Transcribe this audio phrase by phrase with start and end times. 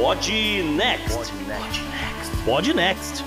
[0.00, 0.32] Pod
[0.78, 1.34] Next.
[2.46, 3.22] Pod Next.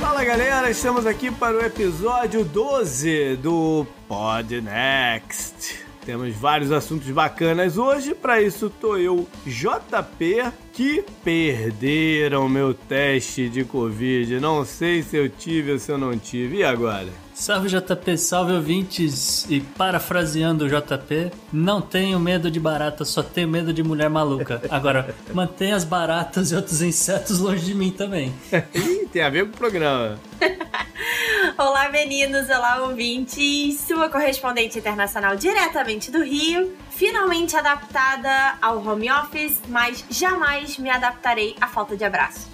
[0.00, 5.78] Fala galera, estamos aqui para o episódio 12 do Pod Next.
[6.04, 13.62] Temos vários assuntos bacanas hoje, para isso tô eu, JP, que perderam meu teste de
[13.64, 14.40] Covid.
[14.40, 16.56] Não sei se eu tive ou se eu não tive.
[16.56, 17.21] E agora?
[17.34, 19.46] Salve JP, salve ouvintes!
[19.48, 24.60] E parafraseando o JP, não tenho medo de barata, só tenho medo de mulher maluca.
[24.70, 28.34] Agora, mantenha as baratas e outros insetos longe de mim também.
[28.74, 30.18] Ih, tem a ver com o programa.
[31.56, 32.48] Olá, meninos!
[32.50, 33.80] Olá, ouvintes!
[33.80, 41.56] Sua correspondente internacional diretamente do Rio, finalmente adaptada ao home office, mas jamais me adaptarei
[41.60, 42.48] à falta de abraço.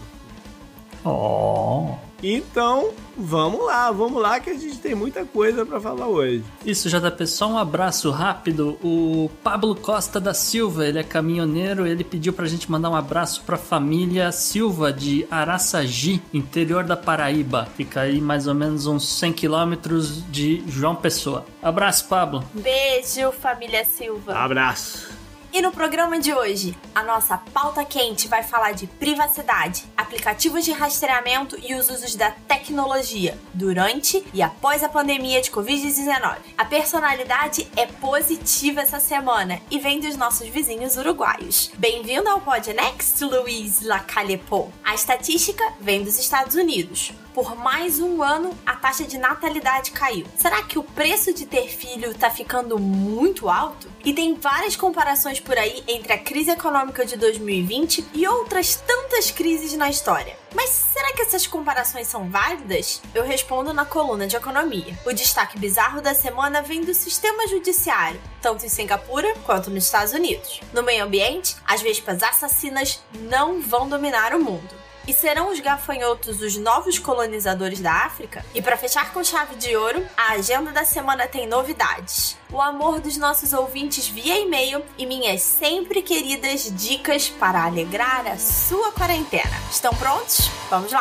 [1.05, 2.08] Oh!
[2.23, 6.43] Então, vamos lá, vamos lá que a gente tem muita coisa para falar hoje.
[6.65, 8.79] Isso, JP, só um abraço rápido.
[8.83, 13.43] O Pablo Costa da Silva, ele é caminhoneiro, ele pediu pra gente mandar um abraço
[13.45, 17.69] pra família Silva de Araçagi, interior da Paraíba.
[17.77, 21.47] Fica aí mais ou menos uns 100 quilômetros de João Pessoa.
[21.63, 22.45] Abraço, Pablo.
[22.55, 24.35] Beijo, família Silva.
[24.35, 25.18] Abraço.
[25.51, 30.73] E no programa de hoje, a nossa pauta quente vai falar de privacidade, aplicativos de
[30.73, 36.37] rastreamento e os usos da tecnologia durante e após a pandemia de Covid-19.
[36.57, 41.71] A personalidade é positiva essa semana e vem dos nossos vizinhos uruguaios.
[41.79, 44.71] Bem-vindo ao Podnext, Luiz Lacalepo.
[44.85, 50.27] A estatística vem dos Estados Unidos por mais um ano a taxa de natalidade caiu.
[50.35, 53.89] Será que o preço de ter filho tá ficando muito alto?
[54.05, 59.31] E tem várias comparações por aí entre a crise econômica de 2020 e outras tantas
[59.31, 60.37] crises na história.
[60.53, 63.01] Mas será que essas comparações são válidas?
[63.15, 64.99] Eu respondo na coluna de economia.
[65.06, 70.12] O destaque bizarro da semana vem do sistema judiciário, tanto em Singapura quanto nos Estados
[70.12, 70.61] Unidos.
[70.72, 73.00] No meio ambiente, as vespas assassinas
[73.31, 74.88] não vão dominar o mundo.
[75.08, 78.44] E serão os gafanhotos os novos colonizadores da África?
[78.54, 82.36] E para fechar com chave de ouro, a agenda da semana tem novidades.
[82.52, 88.36] O amor dos nossos ouvintes via e-mail e minhas sempre queridas dicas para alegrar a
[88.36, 89.56] sua quarentena.
[89.70, 90.50] Estão prontos?
[90.68, 91.00] Vamos lá!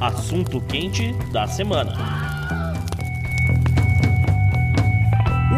[0.00, 2.27] Assunto quente da semana.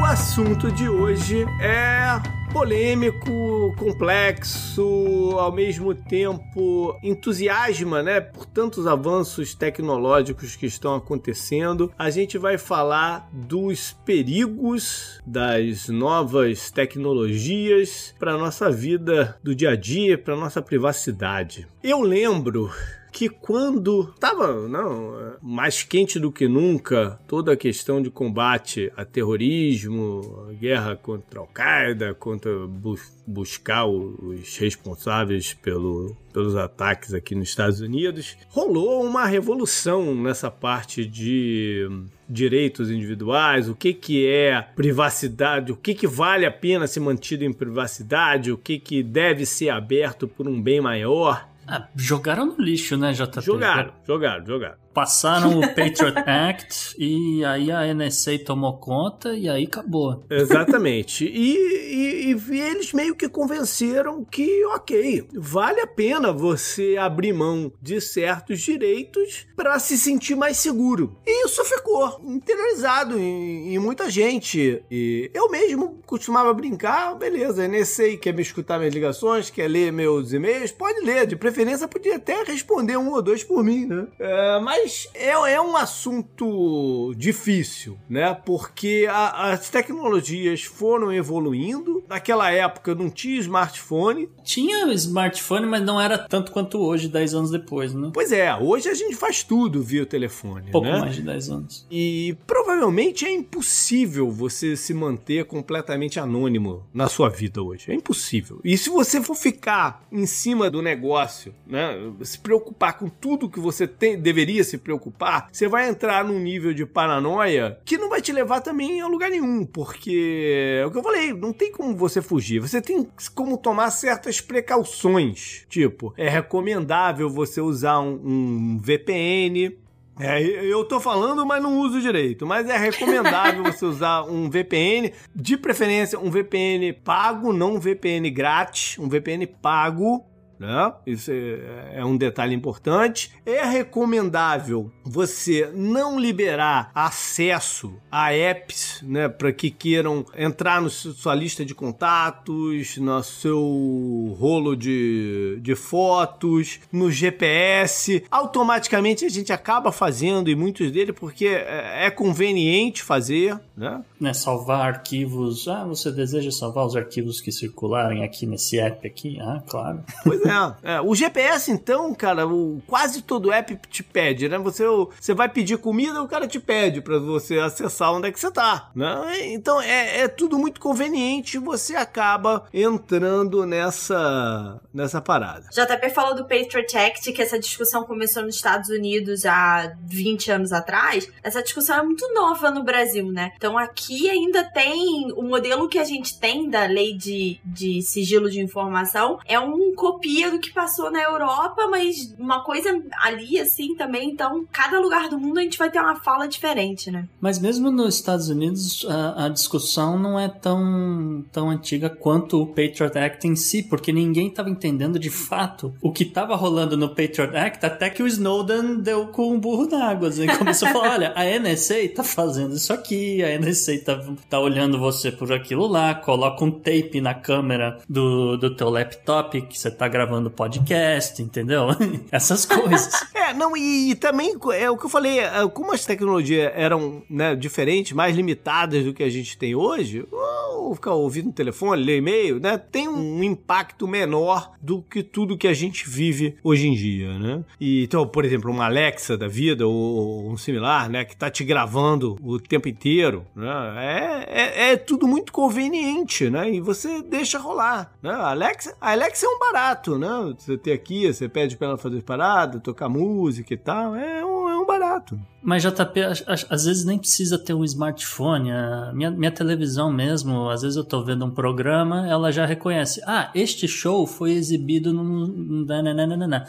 [0.01, 9.55] O assunto de hoje é polêmico, complexo, ao mesmo tempo entusiasma, né, por tantos avanços
[9.55, 11.93] tecnológicos que estão acontecendo.
[11.99, 19.77] A gente vai falar dos perigos das novas tecnologias para nossa vida do dia a
[19.77, 21.69] dia, para nossa privacidade.
[21.85, 22.71] Eu lembro
[23.13, 29.05] que quando estava não mais quente do que nunca toda a questão de combate a
[29.05, 37.49] terrorismo, a guerra contra Al-Qaeda, contra bu buscar os responsáveis pelo, pelos ataques aqui nos
[37.49, 41.89] Estados Unidos, rolou uma revolução nessa parte de
[42.29, 47.45] direitos individuais, o que, que é privacidade, o que, que vale a pena ser mantido
[47.45, 51.49] em privacidade, o que, que deve ser aberto por um bem maior.
[51.71, 53.41] Ah, jogaram no lixo, né, JP?
[53.43, 54.77] Jogaram, jogaram, jogaram.
[54.93, 60.25] Passaram o Patriot Act e aí a NSA tomou conta e aí acabou.
[60.29, 61.25] Exatamente.
[61.25, 67.73] E, e, e, eles meio que convenceram que, ok, vale a pena você abrir mão
[67.81, 71.17] de certos direitos para se sentir mais seguro.
[71.27, 74.83] E isso ficou interiorizado em, em, muita gente.
[74.91, 80.33] E eu mesmo costumava brincar, beleza, NSA quer me escutar minhas ligações, quer ler meus
[80.33, 84.07] e-mails, pode ler, de preferência preferência, podia até responder um ou dois por mim, né?
[84.19, 84.80] É, mas
[85.15, 88.35] é, é um assunto difícil, né?
[88.35, 92.00] Porque a, as tecnologias foram evoluindo.
[92.11, 94.29] Naquela época não tinha smartphone.
[94.43, 98.11] Tinha smartphone, mas não era tanto quanto hoje, 10 anos depois, né?
[98.13, 100.73] Pois é, hoje a gente faz tudo via telefone.
[100.73, 100.99] Pouco né?
[100.99, 101.87] mais de 10 anos.
[101.89, 107.93] E provavelmente é impossível você se manter completamente anônimo na sua vida hoje.
[107.93, 108.61] É impossível.
[108.65, 111.97] E se você for ficar em cima do negócio, né?
[112.23, 116.75] Se preocupar com tudo que você tem, deveria se preocupar, você vai entrar num nível
[116.75, 119.65] de paranoia que não vai te levar também a lugar nenhum.
[119.65, 122.59] Porque é o que eu falei, não tem como você fugir.
[122.59, 125.65] Você tem como tomar certas precauções.
[125.69, 129.79] Tipo, é recomendável você usar um, um VPN,
[130.23, 132.47] é, eu tô falando, mas não uso direito.
[132.47, 138.31] Mas é recomendável você usar um VPN, de preferência um VPN pago, não um VPN
[138.31, 140.27] grátis, um VPN pago.
[140.61, 140.93] Né?
[141.07, 143.33] Isso é, é um detalhe importante.
[143.47, 151.35] É recomendável você não liberar acesso a apps, né, para que queiram entrar na sua
[151.35, 158.23] lista de contatos, no seu rolo de, de fotos, no GPS.
[158.31, 164.05] Automaticamente a gente acaba fazendo e muitos deles porque é, é conveniente fazer, né?
[164.21, 164.35] né?
[164.35, 165.67] Salvar arquivos.
[165.67, 169.39] Ah, você deseja salvar os arquivos que circularem aqui nesse app aqui?
[169.41, 170.01] Ah, claro.
[170.23, 170.50] Pois é.
[170.83, 174.59] É o GPS, então, cara, o, quase todo app te pede, né?
[174.59, 174.85] Você,
[175.19, 178.51] você vai pedir comida, o cara te pede para você acessar onde é que você
[178.51, 179.49] tá, né?
[179.49, 185.67] Então é, é tudo muito conveniente, você acaba entrando nessa nessa parada.
[185.71, 190.73] JP falou do Patriot Act, que essa discussão começou nos Estados Unidos há 20 anos
[190.73, 191.31] atrás.
[191.43, 193.53] Essa discussão é muito nova no Brasil, né?
[193.57, 198.51] Então aqui ainda tem o modelo que a gente tem da lei de, de sigilo
[198.51, 203.95] de informação é um copia do que passou na Europa, mas uma coisa ali assim
[203.97, 204.31] também.
[204.31, 207.27] Então, cada lugar do mundo a gente vai ter uma fala diferente, né?
[207.41, 212.67] Mas mesmo nos Estados Unidos, a, a discussão não é tão, tão antiga quanto o
[212.67, 217.09] Patriot Act em si, porque ninguém estava entendendo de fato o que estava rolando no
[217.09, 220.29] Patriot Act até que o Snowden deu com um burro na água.
[220.29, 224.61] Assim, começou a falar: olha, a NSA tá fazendo isso aqui, a NSA tá, tá
[224.61, 229.79] olhando você por aquilo lá, coloca um tape na câmera do, do teu laptop que
[229.79, 231.89] você tá gravando podcast, entendeu?
[232.31, 233.11] Essas coisas.
[233.35, 237.23] é, não, e, e, também é o que eu falei, é, como as tecnologias eram
[237.29, 242.03] né, diferentes, mais limitadas do que a gente tem hoje, ou ficar ouvindo no telefone,
[242.03, 246.87] ler e-mail, né, tem um impacto menor do que tudo que a gente vive hoje
[246.87, 247.65] em dia, né?
[247.81, 251.65] E, então, por exemplo, uma Alexa da vida ou um similar, né, que tá te
[251.65, 253.71] gravando o tempo inteiro, né?
[253.97, 256.71] É, é, é tudo muito conveniente, né?
[256.71, 258.31] E você deixa rolar, né?
[258.31, 260.55] A Alexa, a Alexa é um barato, né?
[260.57, 264.60] Você ter aqui, você pede pra ela fazer parada, tocar música e tal, é um,
[264.83, 265.39] é barato.
[265.63, 268.71] Mas JP, às vezes nem precisa ter um smartphone.
[268.71, 273.21] A minha, minha televisão mesmo, às vezes eu tô vendo um programa, ela já reconhece.
[273.27, 275.87] Ah, este show foi exibido no.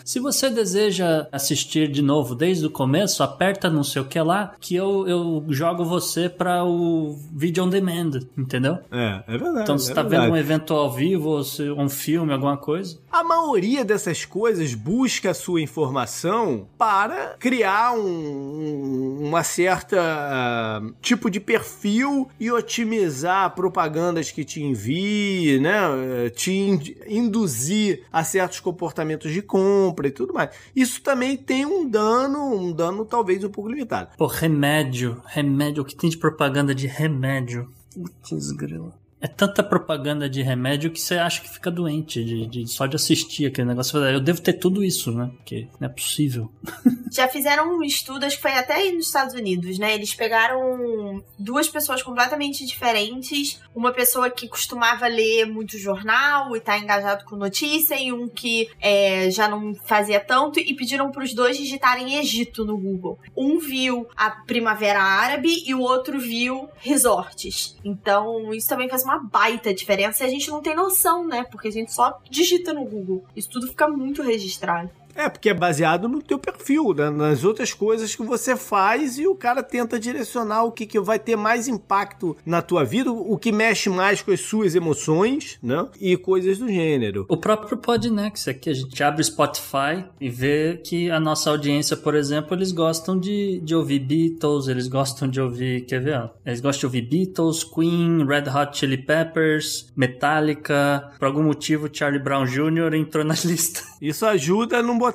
[0.03, 4.53] Se você deseja assistir de novo desde o começo, aperta não sei o que lá,
[4.59, 8.79] que eu, eu jogo você para o vídeo on demand, entendeu?
[8.91, 9.63] É, é verdade.
[9.63, 10.23] Então você é tá verdade.
[10.25, 11.41] vendo um evento ao vivo,
[11.77, 12.99] um filme, alguma coisa.
[13.11, 21.29] A maioria dessas coisas busca a sua informação para criar um, uma certa uh, tipo
[21.29, 26.29] de perfil e otimizar propagandas que te envie, né?
[26.35, 30.49] Te in induzir a certos comportamentos de compra e tudo mais.
[30.75, 34.09] Isso também tem um dano, um dano talvez um pouco limitado.
[34.17, 37.69] Pô, remédio, remédio, o que tem de propaganda de remédio?
[37.93, 39.00] Putz, grilo.
[39.21, 42.95] É tanta propaganda de remédio que você acha que fica doente de, de, só de
[42.95, 43.99] assistir aquele negócio.
[43.99, 45.29] Eu devo ter tudo isso, né?
[45.37, 46.51] Porque não é possível.
[47.11, 49.93] Já fizeram um estudo, acho que foi até aí nos Estados Unidos, né?
[49.93, 53.61] Eles pegaram duas pessoas completamente diferentes.
[53.75, 58.69] Uma pessoa que costumava ler muito jornal e tá engajado com notícia, e um que
[58.79, 63.19] é, já não fazia tanto, e pediram para os dois digitarem Egito no Google.
[63.35, 67.75] Um viu a Primavera Árabe e o outro viu resorts.
[67.83, 71.43] Então, isso também faz uma uma baita diferença e a gente não tem noção, né?
[71.43, 73.25] Porque a gente só digita no Google.
[73.35, 74.89] Isso tudo fica muito registrado.
[75.15, 77.09] É, porque é baseado no teu perfil, né?
[77.09, 81.19] nas outras coisas que você faz e o cara tenta direcionar o que, que vai
[81.19, 85.87] ter mais impacto na tua vida, o que mexe mais com as suas emoções, né?
[85.99, 87.25] E coisas do gênero.
[87.29, 91.95] O próprio Podnext aqui, a gente abre o Spotify e vê que a nossa audiência,
[91.97, 96.29] por exemplo, eles gostam de, de ouvir Beatles, eles gostam de ouvir, quer ver?
[96.45, 102.21] Eles gostam de ouvir Beatles, Queen, Red Hot Chili Peppers, Metallica, por algum motivo Charlie
[102.21, 102.93] Brown Jr.
[102.95, 103.81] entrou na lista.
[104.01, 105.10] Isso ajuda a não botar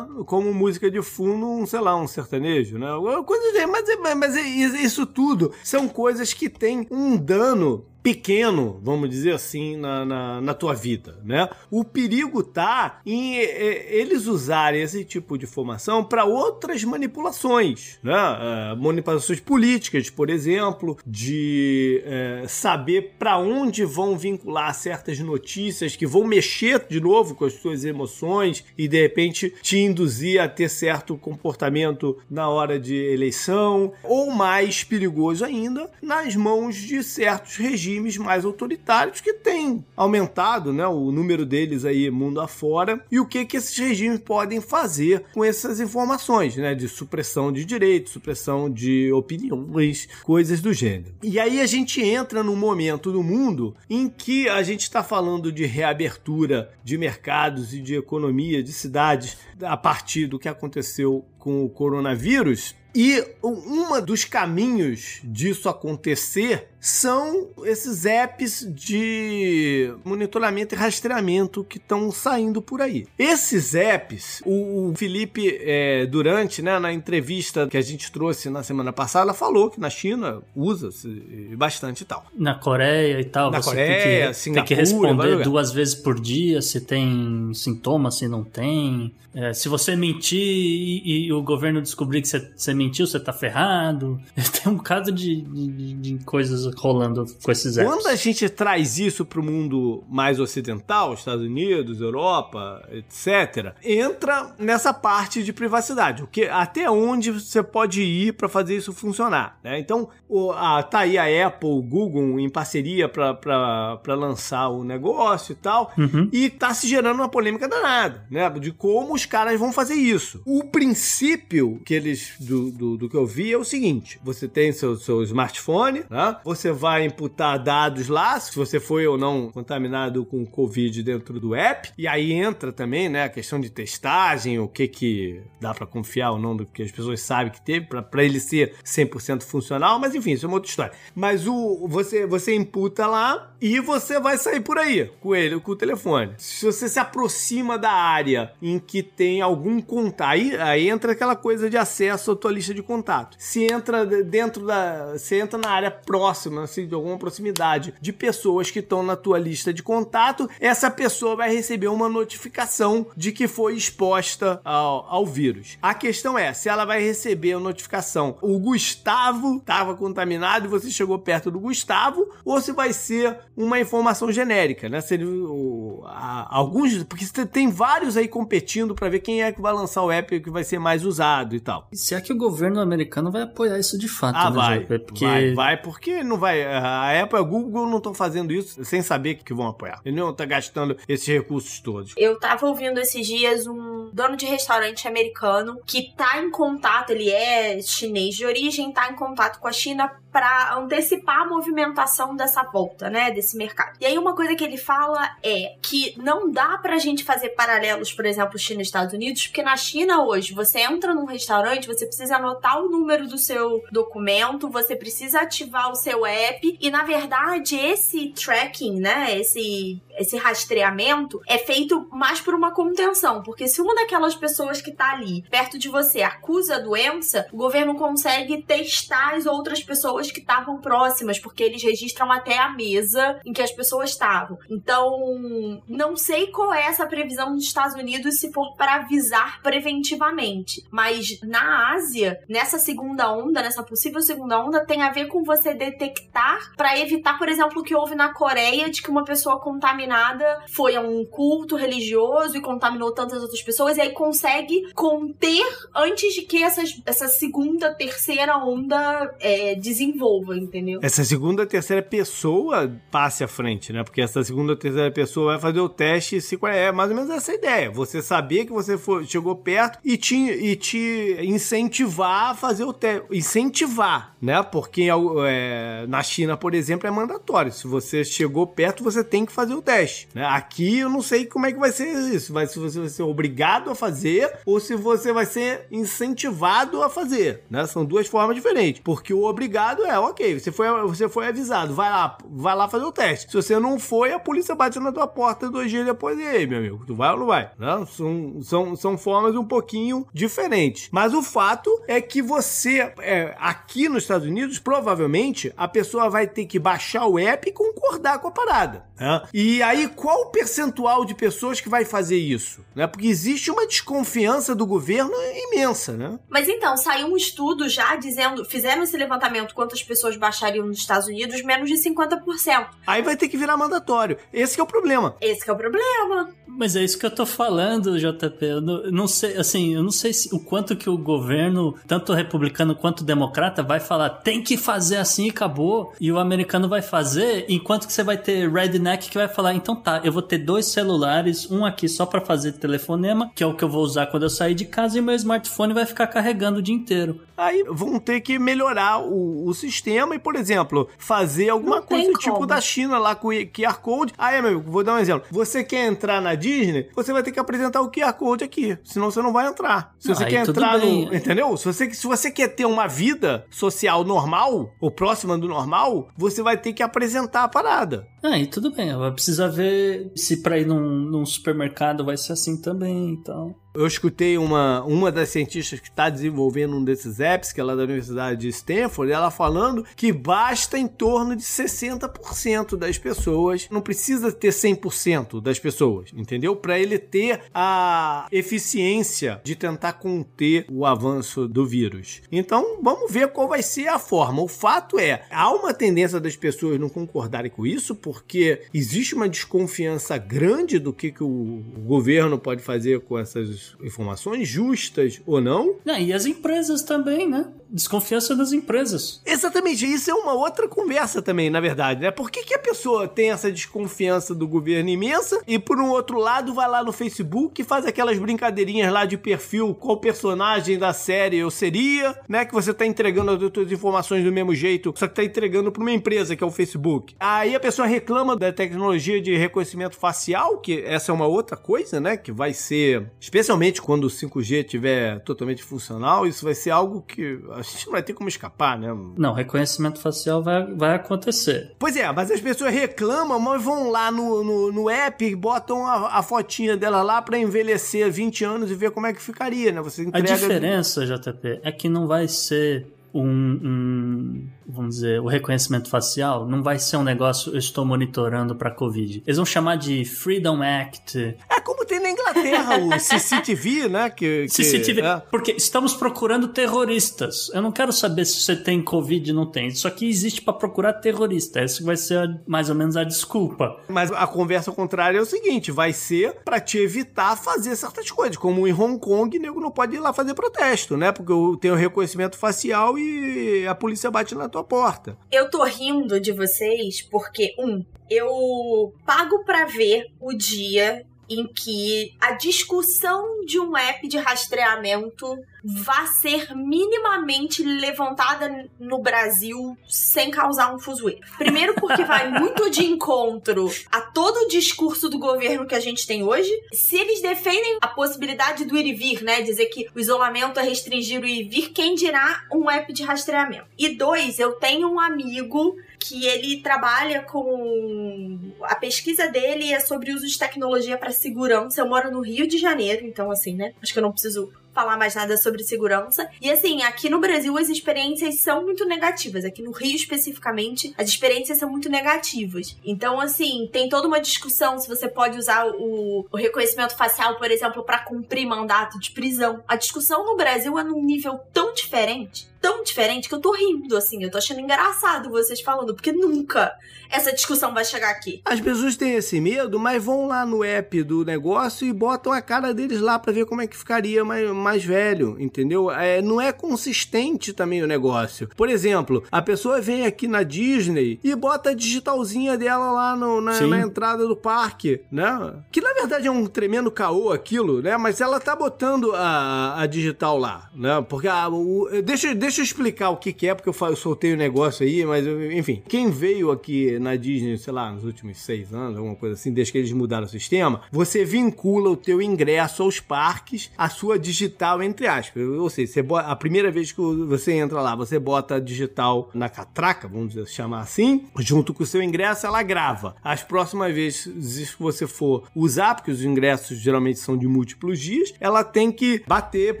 [0.26, 2.88] como música de fundo um, sei lá, um sertanejo, né?
[3.24, 9.76] Coisa, mas, mas isso tudo são coisas que têm um dano pequeno, vamos dizer assim,
[9.76, 11.48] na, na, na, tua vida, né?
[11.68, 18.14] O perigo tá em é, eles usarem esse tipo de informação para outras manipulações, né?
[18.14, 26.06] É, manipulações políticas, por exemplo, de é, saber para onde vão vincular certas notícias que
[26.06, 30.68] vão mexer de novo com as suas emoções e de repente te induzir a ter
[30.68, 37.95] certo comportamento na hora de eleição, ou mais perigoso ainda, nas mãos de certos regimes
[37.96, 43.26] regimes mais autoritários que têm aumentado né, o número deles aí mundo afora e o
[43.26, 48.70] que, que esses regimes podem fazer com essas informações, né, de supressão de direitos, supressão
[48.70, 51.14] de opiniões, coisas do gênero.
[51.22, 55.50] E aí a gente entra num momento no mundo em que a gente está falando
[55.50, 61.64] de reabertura de mercados e de economia de cidades a partir do que aconteceu com
[61.64, 62.74] o coronavírus.
[62.92, 72.12] E um dos caminhos disso acontecer são esses apps de monitoramento e rastreamento que estão
[72.12, 73.08] saindo por aí.
[73.18, 78.92] Esses apps, o, Felipe é, Durante, né, na entrevista que a gente trouxe na semana
[78.92, 81.08] passada, falou que na China usa-se
[81.56, 82.24] bastante e tal.
[82.36, 83.50] Na Coreia e tal.
[83.50, 88.28] Na Coreia, tem que, tem que responder duas vezes por dia se tem sintomas, se
[88.28, 89.12] não tem.
[89.34, 93.34] É, se você mentir e, e, o governo descobrir que você, você mentiu, você tá
[93.34, 94.18] ferrado.
[94.34, 97.92] Tem um bocado de, de, de coisas rolando com esses apps.
[97.92, 104.54] Quando a gente traz isso para o mundo mais ocidental, Estados Unidos, Europa, etc., entra
[104.58, 106.22] nessa parte de privacidade.
[106.22, 109.58] O que, até onde você pode ir para fazer isso funcionar.
[109.62, 109.78] Né?
[109.78, 115.52] Então, o, a, tá aí a Apple, o Google em parceria para lançar o negócio
[115.52, 116.28] e tal, uhum.
[116.32, 118.48] e tá se gerando uma polêmica danada, né?
[118.50, 120.40] De como os caras vão fazer isso.
[120.44, 124.72] O princípio que eles do, do, do que eu vi é o seguinte: você tem
[124.72, 126.36] seu, seu smartphone, né?
[126.44, 131.38] Você você vai imputar dados lá, se você foi ou não contaminado com Covid dentro
[131.38, 131.92] do app.
[131.96, 136.32] E aí entra também, né, a questão de testagem, o que que dá para confiar
[136.32, 139.98] ou não do que as pessoas sabem que teve, para ele ser 100% funcional.
[139.98, 140.92] Mas enfim, isso é uma outra história.
[141.14, 145.72] Mas o você, você imputa lá e você vai sair por aí com ele, com
[145.72, 146.34] o telefone.
[146.38, 151.36] Se você se aproxima da área em que tem algum contato, aí, aí entra aquela
[151.36, 153.36] coisa de acesso à tua lista de contato.
[153.38, 155.16] Se entra dentro da.
[155.18, 159.16] Se entra na área próxima próxima, assim, de alguma proximidade de pessoas que estão na
[159.16, 165.06] tua lista de contato, essa pessoa vai receber uma notificação de que foi exposta ao,
[165.08, 165.78] ao vírus.
[165.82, 170.90] A questão é, se ela vai receber a notificação, o Gustavo estava contaminado e você
[170.90, 175.00] chegou perto do Gustavo, ou se vai ser uma informação genérica, né?
[175.00, 179.60] Se ele, o, a, alguns, porque tem vários aí competindo para ver quem é que
[179.60, 181.88] vai lançar o app que vai ser mais usado e tal.
[181.92, 184.80] E se é que o governo americano vai apoiar isso de fato, ah, né, vai,
[184.80, 185.24] porque...
[185.24, 186.64] vai, vai, porque não vai vai.
[186.64, 190.00] A Apple e a Google não estão fazendo isso sem saber que vão apoiar.
[190.04, 192.14] Eles não estão gastando esses recursos todos.
[192.16, 197.30] Eu tava ouvindo esses dias um dono de restaurante americano que tá em contato, ele
[197.30, 202.62] é chinês de origem, tá em contato com a China para antecipar a movimentação dessa
[202.62, 203.96] volta, né, desse mercado.
[203.98, 208.12] E aí uma coisa que ele fala é que não dá pra gente fazer paralelos,
[208.12, 212.04] por exemplo, China e Estados Unidos, porque na China hoje, você entra num restaurante, você
[212.04, 217.02] precisa anotar o número do seu documento, você precisa ativar o seu app e na
[217.02, 223.80] verdade esse tracking, né, esse esse rastreamento é feito mais por uma contenção, porque se
[223.80, 228.62] uma daquelas pessoas que tá ali perto de você acusa a doença, o governo consegue
[228.62, 233.52] testar as outras pessoas pessoas que estavam próximas, porque eles registram até a mesa em
[233.52, 234.58] que as pessoas estavam.
[234.70, 240.84] Então, não sei qual é essa previsão dos Estados Unidos se for para avisar preventivamente,
[240.90, 245.74] mas na Ásia, nessa segunda onda, nessa possível segunda onda, tem a ver com você
[245.74, 250.64] detectar para evitar, por exemplo, o que houve na Coreia de que uma pessoa contaminada
[250.68, 255.64] foi a um culto religioso e contaminou tantas outras pessoas, e aí consegue conter
[255.94, 260.15] antes de que essas, essa segunda, terceira onda é, desenvolva,
[260.54, 261.00] entendeu?
[261.02, 264.02] Essa segunda, terceira pessoa passe à frente, né?
[264.02, 267.52] Porque essa segunda, terceira pessoa vai fazer o teste se é mais ou menos essa
[267.52, 267.90] ideia.
[267.90, 272.92] Você saber que você foi, chegou perto e te, e te incentivar a fazer o
[272.92, 273.26] teste.
[273.30, 274.62] Incentivar, né?
[274.62, 275.08] Porque
[275.46, 277.72] é, na China, por exemplo, é mandatório.
[277.72, 280.28] Se você chegou perto, você tem que fazer o teste.
[280.34, 280.44] Né?
[280.44, 282.52] Aqui eu não sei como é que vai ser isso.
[282.52, 287.08] Vai, se você vai ser obrigado a fazer ou se você vai ser incentivado a
[287.08, 287.62] fazer.
[287.70, 287.86] Né?
[287.86, 289.00] São duas formas diferentes.
[289.04, 293.04] Porque o obrigado é, ok, você foi, você foi avisado, vai lá, vai lá fazer
[293.04, 293.50] o teste.
[293.50, 296.38] Se você não foi, a polícia bate na tua porta dois dias depois.
[296.38, 297.70] E aí, meu amigo, tu vai ou não vai?
[297.78, 298.06] Né?
[298.10, 301.08] São, são, são formas um pouquinho diferentes.
[301.10, 306.46] Mas o fato é que você, é, aqui nos Estados Unidos, provavelmente a pessoa vai
[306.46, 309.04] ter que baixar o app e concordar com a parada.
[309.18, 309.42] Né?
[309.52, 312.84] E aí, qual o percentual de pessoas que vai fazer isso?
[312.94, 313.06] Né?
[313.06, 315.32] Porque existe uma desconfiança do governo
[315.70, 316.38] imensa, né?
[316.48, 321.28] Mas então, saiu um estudo já dizendo, fizeram esse levantamento quantas pessoas baixariam nos Estados
[321.28, 322.86] Unidos, menos de 50%.
[323.06, 324.36] Aí vai ter que virar mandatório.
[324.52, 325.36] Esse é o problema.
[325.40, 326.50] Esse é o problema.
[326.66, 328.58] Mas é isso que eu tô falando, JP.
[328.60, 332.34] Eu não, não sei, assim, eu não sei se, o quanto que o governo, tanto
[332.34, 336.12] republicano quanto democrata, vai falar tem que fazer assim e acabou.
[336.20, 339.94] E o americano vai fazer, enquanto que você vai ter redneck que vai falar, então
[339.94, 343.74] tá, eu vou ter dois celulares, um aqui só para fazer telefonema, que é o
[343.74, 346.80] que eu vou usar quando eu sair de casa, e meu smartphone vai ficar carregando
[346.80, 347.40] o dia inteiro.
[347.56, 352.32] Aí vão ter que melhorar o, o sistema e, por exemplo, fazer alguma não coisa
[352.32, 354.32] tipo da China lá com o QR Code.
[354.36, 355.46] Aí, meu amigo, vou dar um exemplo.
[355.50, 359.30] Você quer entrar na Disney, você vai ter que apresentar o QR Code aqui, senão
[359.30, 360.14] você não vai entrar.
[360.18, 361.34] Se você quer entrar no.
[361.34, 361.76] Entendeu?
[361.76, 366.62] Se você, se você quer ter uma vida social normal, ou próxima do normal, você
[366.62, 368.26] vai ter que apresentar a parada.
[368.48, 369.12] Ah, e tudo bem.
[369.16, 373.74] Vai precisar ver se pra ir num, num supermercado vai ser assim também, então.
[373.96, 377.94] Eu escutei uma, uma das cientistas que está desenvolvendo um desses apps, que é lá
[377.94, 384.02] da Universidade de Stanford, ela falando que basta em torno de 60% das pessoas, não
[384.02, 386.76] precisa ter 100% das pessoas, entendeu?
[386.76, 392.42] Para ele ter a eficiência de tentar conter o avanço do vírus.
[392.52, 394.62] Então, vamos ver qual vai ser a forma.
[394.62, 399.48] O fato é, há uma tendência das pessoas não concordarem com isso, porque existe uma
[399.48, 405.96] desconfiança grande do que, que o governo pode fazer com essas informações justas ou não.
[406.04, 407.66] É, e as empresas também, né?
[407.88, 409.40] Desconfiança das empresas.
[409.46, 412.30] Exatamente, isso é uma outra conversa também, na verdade, né?
[412.30, 416.38] Por que, que a pessoa tem essa desconfiança do governo imensa e, por um outro
[416.38, 421.14] lado, vai lá no Facebook e faz aquelas brincadeirinhas lá de perfil, qual personagem da
[421.14, 422.66] série eu seria, né?
[422.66, 426.02] Que você tá entregando as outras informações do mesmo jeito, só que tá entregando pra
[426.02, 427.34] uma empresa que é o Facebook.
[427.40, 428.25] Aí a pessoa reclama
[428.58, 432.36] da tecnologia de reconhecimento facial, que essa é uma outra coisa, né?
[432.36, 437.60] Que vai ser, especialmente quando o 5G estiver totalmente funcional, isso vai ser algo que
[437.72, 439.14] a gente não vai ter como escapar, né?
[439.36, 441.92] Não, reconhecimento facial vai, vai acontecer.
[441.98, 446.06] Pois é, mas as pessoas reclamam, mas vão lá no, no, no app e botam
[446.06, 449.92] a, a, fotinha dela lá para envelhecer 20 anos e ver como é que ficaria,
[449.92, 450.00] né?
[450.00, 450.52] Você entrega...
[450.52, 456.66] A diferença, JP, é que não vai ser um, um, vamos dizer, o reconhecimento facial
[456.66, 459.42] não vai ser um negócio eu estou monitorando para Covid.
[459.46, 461.56] Eles vão chamar de Freedom Act.
[461.68, 464.30] É como tem na Inglaterra o CCTV, né?
[464.30, 465.42] Que, que CCTV, é.
[465.50, 467.70] porque estamos procurando terroristas.
[467.74, 469.88] Eu não quero saber se você tem Covid ou não tem.
[469.88, 471.80] Isso aqui existe para procurar terrorista.
[471.80, 474.00] Essa vai ser mais ou menos a desculpa.
[474.08, 478.56] Mas a conversa contrária é o seguinte: vai ser para te evitar fazer certas coisas,
[478.56, 481.32] como em Hong Kong, nego não pode ir lá fazer protesto, né?
[481.32, 485.36] Porque tem o reconhecimento facial e a polícia bate na tua porta.
[485.50, 492.34] Eu tô rindo de vocês porque, um, eu pago para ver o dia em que
[492.40, 495.46] a discussão de um app de rastreamento
[495.86, 501.38] vá ser minimamente levantada no Brasil sem causar um fuzuê.
[501.56, 506.26] Primeiro porque vai muito de encontro a todo o discurso do governo que a gente
[506.26, 506.70] tem hoje.
[506.92, 510.82] Se eles defendem a possibilidade do ir e vir, né, dizer que o isolamento é
[510.82, 513.86] restringir o ir e vir, quem dirá um app de rastreamento?
[513.96, 520.32] E dois, eu tenho um amigo que ele trabalha com a pesquisa dele é sobre
[520.32, 522.00] uso de tecnologia para segurança.
[522.00, 523.92] Eu moro no Rio de Janeiro, então assim, né?
[524.02, 526.48] Acho que eu não preciso falar mais nada sobre segurança.
[526.58, 529.62] E assim, aqui no Brasil as experiências são muito negativas.
[529.62, 532.96] Aqui no Rio especificamente, as experiências são muito negativas.
[533.04, 537.70] Então, assim, tem toda uma discussão se você pode usar o, o reconhecimento facial, por
[537.70, 539.84] exemplo, para cumprir mandato de prisão.
[539.86, 544.16] A discussão no Brasil é num nível tão diferente tão diferente que eu tô rindo,
[544.16, 544.44] assim.
[544.44, 546.94] Eu tô achando engraçado vocês falando, porque nunca
[547.28, 548.62] essa discussão vai chegar aqui.
[548.64, 552.62] As pessoas têm esse medo, mas vão lá no app do negócio e botam a
[552.62, 556.10] cara deles lá para ver como é que ficaria mais, mais velho, entendeu?
[556.10, 558.68] É, não é consistente também o negócio.
[558.76, 563.60] Por exemplo, a pessoa vem aqui na Disney e bota a digitalzinha dela lá no,
[563.60, 565.74] na, na, entrada do parque, né?
[565.90, 568.16] Que na verdade é um tremendo caô aquilo, né?
[568.16, 571.24] Mas ela tá botando a, a digital lá, né?
[571.28, 574.16] Porque a, o, deixa, deixa Deixa eu explicar o que, que é, porque eu, eu
[574.16, 576.02] soltei o negócio aí, mas enfim.
[576.06, 579.92] Quem veio aqui na Disney, sei lá, nos últimos seis anos, alguma coisa assim, desde
[579.92, 584.75] que eles mudaram o sistema, você vincula o teu ingresso aos parques, a sua digital,
[585.04, 585.62] entre aspas.
[585.62, 589.68] Ou seja, você bota, a primeira vez que você entra lá, você bota digital na
[589.68, 593.36] catraca, vamos chamar assim, junto com o seu ingresso, ela grava.
[593.42, 598.54] As próximas vezes que você for usar, porque os ingressos geralmente são de múltiplos dias,
[598.60, 600.00] ela tem que bater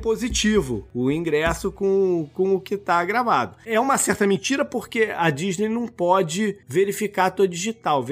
[0.00, 3.56] positivo o ingresso com, com o que tá gravado.
[3.64, 8.04] É uma certa mentira porque a Disney não pode verificar a tua digital.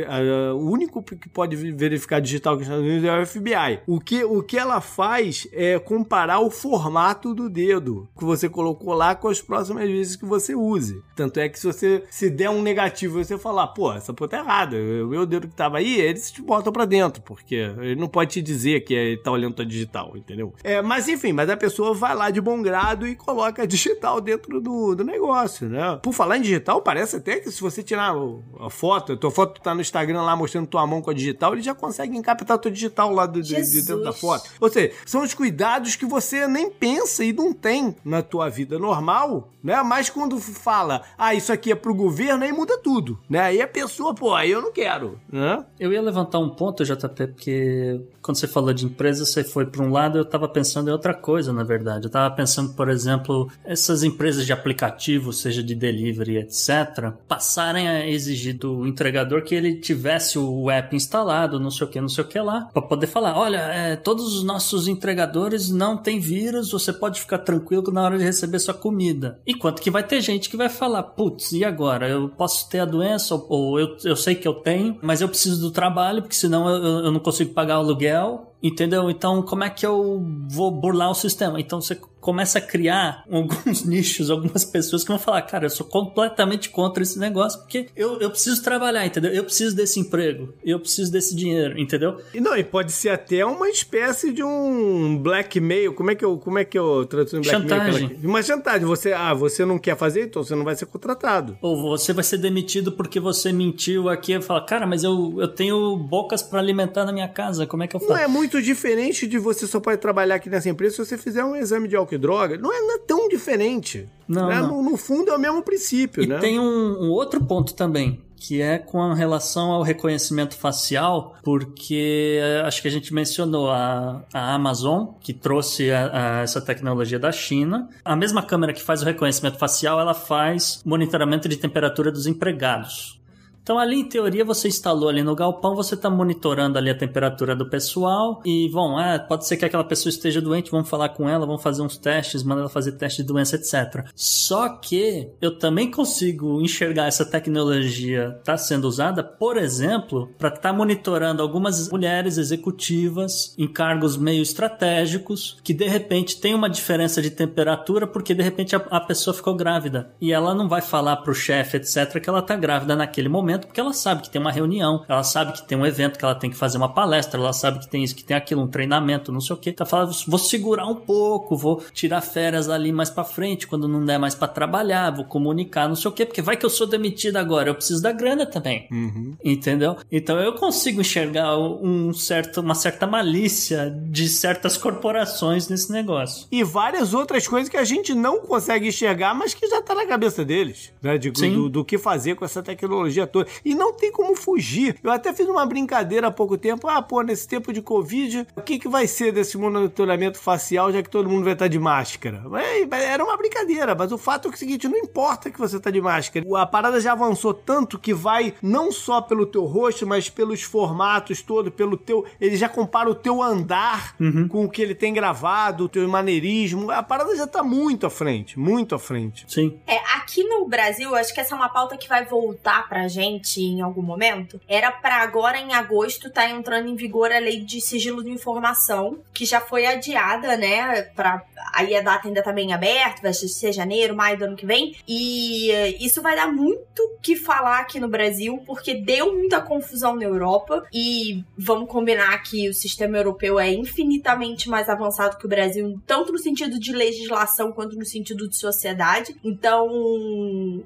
[0.55, 3.81] O único que pode verificar digital aqui nos Estados Unidos é o FBI.
[3.87, 8.94] O que, o que ela faz é comparar o formato do dedo que você colocou
[8.94, 11.02] lá com as próximas vezes que você use.
[11.14, 14.38] Tanto é que se você se der um negativo você falar, pô, essa porra tá
[14.38, 18.08] errada, o meu dedo que tava aí, eles te botam pra dentro, porque ele não
[18.08, 20.54] pode te dizer que ele tá olhando tua digital, entendeu?
[20.62, 24.20] É, mas enfim, mas a pessoa vai lá de bom grado e coloca a digital
[24.20, 25.98] dentro do, do negócio, né?
[26.02, 28.14] Por falar em digital, parece até que se você tirar
[28.60, 31.52] a foto, a tua foto tá no Instagram lá mostrando tua mão com a digital,
[31.52, 34.50] ele já consegue captar tua digital lá do, de, de dentro da foto.
[34.60, 38.78] Ou seja, são os cuidados que você nem pensa e não tem na tua vida
[38.78, 39.82] normal, né?
[39.82, 43.40] Mas quando fala, ah, isso aqui é pro governo, aí muda tudo, né?
[43.40, 45.64] Aí a pessoa, pô, aí eu não quero, né?
[45.78, 49.82] Eu ia levantar um ponto, JP, porque quando você falou de empresa, você foi para
[49.82, 52.06] um lado, eu tava pensando em outra coisa, na verdade.
[52.06, 57.88] Eu tava pensando, por exemplo, essas empresas empresas de aplicativo, seja de delivery, etc., passarem
[57.88, 62.08] a exigir do entregador que ele tivesse o app instalado, não sei o que, não
[62.08, 66.18] sei o que lá, para poder falar: olha, é, todos os nossos entregadores não têm
[66.24, 69.40] vírus, você pode ficar tranquilo na hora de receber sua comida.
[69.46, 72.08] Enquanto que vai ter gente que vai falar: putz, e agora?
[72.08, 75.60] Eu posso ter a doença, ou, eu, eu sei que eu tenho, mas eu preciso
[75.60, 78.50] do trabalho, porque senão eu, eu não consigo pagar o aluguel.
[78.64, 79.10] Entendeu?
[79.10, 81.60] Então, como é que eu vou burlar o sistema?
[81.60, 85.84] Então, você começa a criar alguns nichos, algumas pessoas que vão falar, cara, eu sou
[85.84, 89.30] completamente contra esse negócio, porque eu, eu preciso trabalhar, entendeu?
[89.30, 92.18] Eu preciso desse emprego, eu preciso desse dinheiro, entendeu?
[92.32, 96.38] E não, e pode ser até uma espécie de um blackmail, como é que eu,
[96.38, 97.92] como é que eu traduzo blackmail?
[97.92, 98.18] Chantagem.
[98.24, 101.58] Uma chantagem, você, ah, você não quer fazer, então você não vai ser contratado.
[101.60, 105.48] Ou você vai ser demitido porque você mentiu aqui e fala, cara, mas eu, eu
[105.48, 108.12] tenho bocas para alimentar na minha casa, como é que eu faço?
[108.12, 111.44] Não é muito diferente de você só pode trabalhar aqui nessa empresa se você fizer
[111.44, 114.09] um exame de álcool e droga, não é, não é tão diferente.
[114.27, 114.61] Não, né?
[114.61, 114.83] não.
[114.83, 116.38] No, no, fundo é o mesmo princípio, e né?
[116.38, 122.62] tem um, um outro ponto também que é com relação ao reconhecimento facial, porque eh,
[122.66, 127.33] acho que a gente mencionou a, a Amazon, que trouxe a, a essa tecnologia da
[127.33, 127.88] China.
[128.05, 133.18] A mesma câmera que faz o reconhecimento facial, ela faz monitoramento de temperatura dos empregados.
[133.64, 137.57] Então ali em teoria você instalou ali no galpão, você está monitorando ali a temperatura
[137.57, 141.27] do pessoal e vão, ah, pode ser que aquela pessoa esteja doente, vamos falar com
[141.27, 144.07] ela, vamos fazer uns testes, manda ela fazer teste de doença, etc.
[144.14, 150.61] Só que eu também consigo enxergar essa tecnologia tá sendo usada, por exemplo, para estar
[150.61, 157.22] tá monitorando algumas mulheres executivas em cargos meio estratégicos que de repente tem uma diferença
[157.22, 161.16] de temperatura porque de repente a, a pessoa ficou grávida e ela não vai falar
[161.16, 164.40] para o chefe, etc, que ela está grávida naquele momento porque ela sabe que tem
[164.40, 167.38] uma reunião, ela sabe que tem um evento, que ela tem que fazer uma palestra,
[167.38, 169.72] ela sabe que tem isso, que tem aquilo, um treinamento, não sei o que.
[169.72, 174.04] Tá falando, vou segurar um pouco, vou tirar férias ali mais para frente, quando não
[174.04, 176.86] der mais para trabalhar, vou comunicar, não sei o que, porque vai que eu sou
[176.86, 178.86] demitido agora, eu preciso da grana também.
[178.90, 179.34] Uhum.
[179.44, 179.96] Entendeu?
[180.10, 186.46] Então eu consigo enxergar um certo, uma certa malícia de certas corporações nesse negócio.
[186.50, 190.06] E várias outras coisas que a gente não consegue enxergar, mas que já tá na
[190.06, 191.18] cabeça deles, né?
[191.18, 193.43] De, do, do que fazer com essa tecnologia toda.
[193.44, 193.61] Coisa.
[193.64, 194.96] E não tem como fugir.
[195.02, 196.88] Eu até fiz uma brincadeira há pouco tempo.
[196.88, 201.02] Ah, pô, nesse tempo de Covid, o que, que vai ser desse monitoramento facial, já
[201.02, 202.42] que todo mundo vai estar de máscara?
[202.90, 205.78] Era uma brincadeira, mas o fato é, que é o seguinte: não importa que você
[205.78, 206.44] tá de máscara.
[206.57, 211.42] A parada já avançou tanto que vai não só pelo teu rosto, mas pelos formatos
[211.42, 212.24] todo, pelo teu.
[212.40, 214.48] Ele já compara o teu andar uhum.
[214.48, 216.90] com o que ele tem gravado, o teu maneirismo.
[216.90, 219.44] A parada já tá muito à frente, muito à frente.
[219.48, 219.78] Sim.
[219.87, 223.33] É, aqui no Brasil, acho que essa é uma pauta que vai voltar pra gente
[223.60, 224.60] em algum momento.
[224.68, 229.18] Era para agora, em agosto, tá entrando em vigor a lei de sigilo de informação,
[229.32, 231.02] que já foi adiada, né?
[231.14, 231.42] Pra...
[231.72, 234.96] Aí a data ainda tá bem aberta, vai ser janeiro, maio do ano que vem.
[235.08, 236.84] E isso vai dar muito
[237.22, 240.86] que falar aqui no Brasil, porque deu muita confusão na Europa.
[240.92, 246.32] E vamos combinar que o sistema europeu é infinitamente mais avançado que o Brasil, tanto
[246.32, 249.34] no sentido de legislação quanto no sentido de sociedade.
[249.42, 249.88] Então,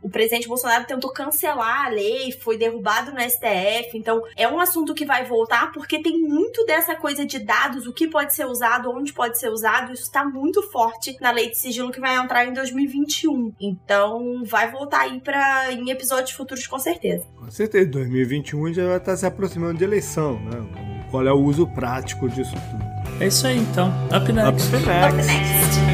[0.02, 3.90] o presidente Bolsonaro tentou cancelar a lei, foi derrubado no STF.
[3.94, 7.92] Então, é um assunto que vai voltar porque tem muito dessa coisa de dados, o
[7.92, 9.92] que pode ser usado, onde pode ser usado.
[9.92, 13.52] Isso está muito forte na lei de sigilo que vai entrar em 2021.
[13.60, 17.24] Então, vai voltar aí para em episódios futuros com certeza.
[17.36, 21.06] Com certeza, 2021 já vai estar se aproximando de eleição, né?
[21.10, 23.22] Qual é o uso prático disso tudo?
[23.22, 23.92] É isso aí então.
[24.14, 24.68] Up next.
[24.68, 25.08] Up next.
[25.08, 25.87] Up next.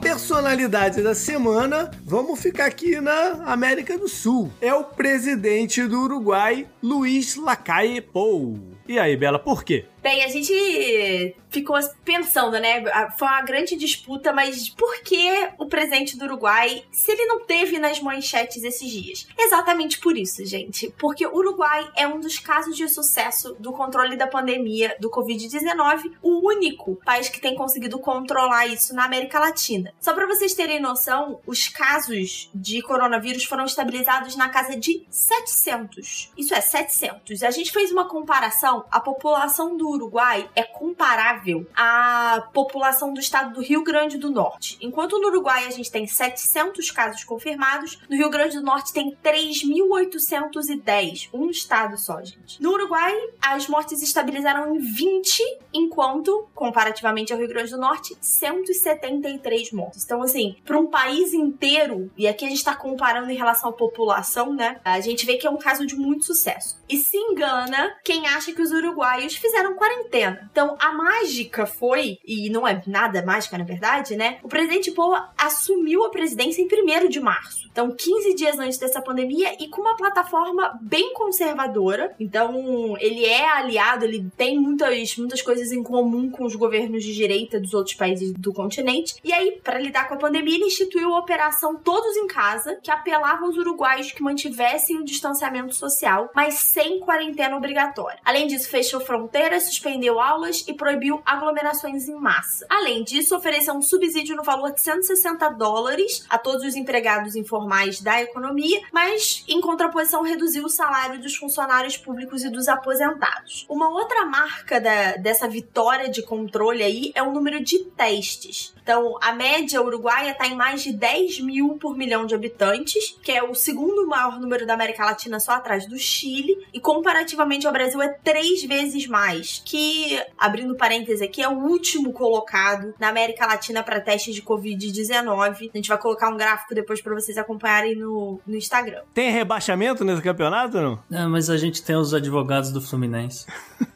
[0.00, 4.50] Personalidade da semana, vamos ficar aqui na América do Sul.
[4.60, 8.58] É o presidente do Uruguai, Luiz Lacalle Pou.
[8.88, 9.84] E aí, Bela, por quê?
[10.06, 12.84] Bem, a gente ficou pensando, né?
[13.18, 17.76] Foi uma grande disputa, mas por que o presidente do Uruguai, se ele não teve
[17.80, 19.26] nas manchetes esses dias?
[19.36, 20.94] Exatamente por isso, gente.
[20.96, 26.12] Porque o Uruguai é um dos casos de sucesso do controle da pandemia do Covid-19,
[26.22, 29.92] o único país que tem conseguido controlar isso na América Latina.
[30.00, 36.32] Só para vocês terem noção, os casos de coronavírus foram estabilizados na casa de 700.
[36.36, 37.42] Isso é, 700.
[37.42, 43.54] A gente fez uma comparação, a população do Uruguai é comparável à população do estado
[43.54, 44.78] do Rio Grande do Norte.
[44.80, 49.16] Enquanto no Uruguai a gente tem 700 casos confirmados, no Rio Grande do Norte tem
[49.24, 51.28] 3.810.
[51.32, 52.62] Um estado só, gente.
[52.62, 59.72] No Uruguai, as mortes estabilizaram em 20, enquanto, comparativamente ao Rio Grande do Norte, 173
[59.72, 60.04] mortes.
[60.04, 63.72] Então, assim, para um país inteiro, e aqui a gente está comparando em relação à
[63.72, 64.80] população, né?
[64.84, 66.76] A gente vê que é um caso de muito sucesso.
[66.88, 70.48] E se engana quem acha que os uruguaios fizeram quarentena.
[70.50, 74.38] Então, a mágica foi, e não é nada mágica na verdade, né?
[74.42, 77.68] O presidente Boa assumiu a presidência em 1 de março.
[77.70, 82.14] Então, 15 dias antes dessa pandemia e com uma plataforma bem conservadora.
[82.18, 87.14] Então, ele é aliado, ele tem muitas, muitas coisas em comum com os governos de
[87.14, 89.16] direita dos outros países do continente.
[89.22, 92.90] E aí, para lidar com a pandemia, ele instituiu a Operação Todos em Casa, que
[92.90, 98.18] apelava aos uruguaios que mantivessem o distanciamento social, mas sem quarentena obrigatória.
[98.24, 102.66] Além disso, fechou fronteiras, suspendeu aulas e proibiu aglomerações em massa.
[102.68, 108.00] Além disso, ofereceu um subsídio no valor de 160 dólares a todos os empregados informais
[108.00, 113.66] da economia, mas, em contraposição, reduziu o salário dos funcionários públicos e dos aposentados.
[113.68, 118.74] Uma outra marca da, dessa vitória de controle aí é o número de testes.
[118.82, 123.32] Então, a média uruguaia está em mais de 10 mil por milhão de habitantes, que
[123.32, 127.72] é o segundo maior número da América Latina só atrás do Chile, e comparativamente ao
[127.72, 133.46] Brasil é três vezes mais, que, abrindo parênteses aqui, é o último colocado na América
[133.46, 135.70] Latina para testes de Covid-19.
[135.72, 139.02] A gente vai colocar um gráfico depois para vocês acompanharem no, no Instagram.
[139.12, 140.98] Tem rebaixamento nesse campeonato não?
[141.10, 143.46] É, mas a gente tem os advogados do Fluminense.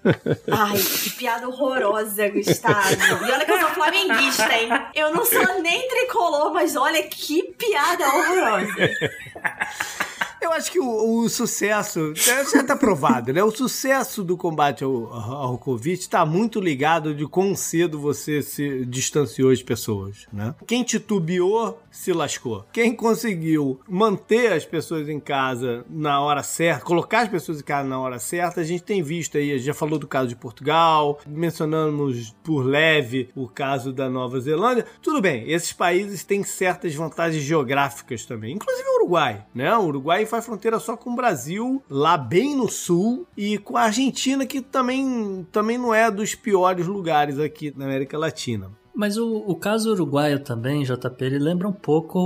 [0.50, 3.24] Ai, que piada horrorosa, Gustavo.
[3.26, 4.68] E olha que eu sou flamenguista, hein?
[4.94, 8.74] Eu não sou nem tricolor, mas olha que piada horrorosa.
[10.40, 13.42] Eu acho que o, o sucesso, já está provado, né?
[13.44, 18.84] O sucesso do combate ao, ao Covid está muito ligado de quão cedo você se
[18.86, 20.54] distanciou as pessoas, né?
[20.66, 22.64] Quem titubeou se lascou.
[22.72, 27.88] Quem conseguiu manter as pessoas em casa na hora certa, colocar as pessoas em casa
[27.88, 30.36] na hora certa, a gente tem visto aí, a gente já falou do caso de
[30.36, 34.86] Portugal, mencionamos por leve o caso da Nova Zelândia.
[35.02, 39.74] Tudo bem, esses países têm certas vantagens geográficas também, inclusive Uruguai, né?
[39.76, 43.82] O Uruguai faz fronteira só com o Brasil, lá bem no sul, e com a
[43.82, 48.70] Argentina, que também, também não é dos piores lugares aqui na América Latina.
[49.00, 52.18] Mas o, o caso uruguaio também, JP, ele lembra um pouco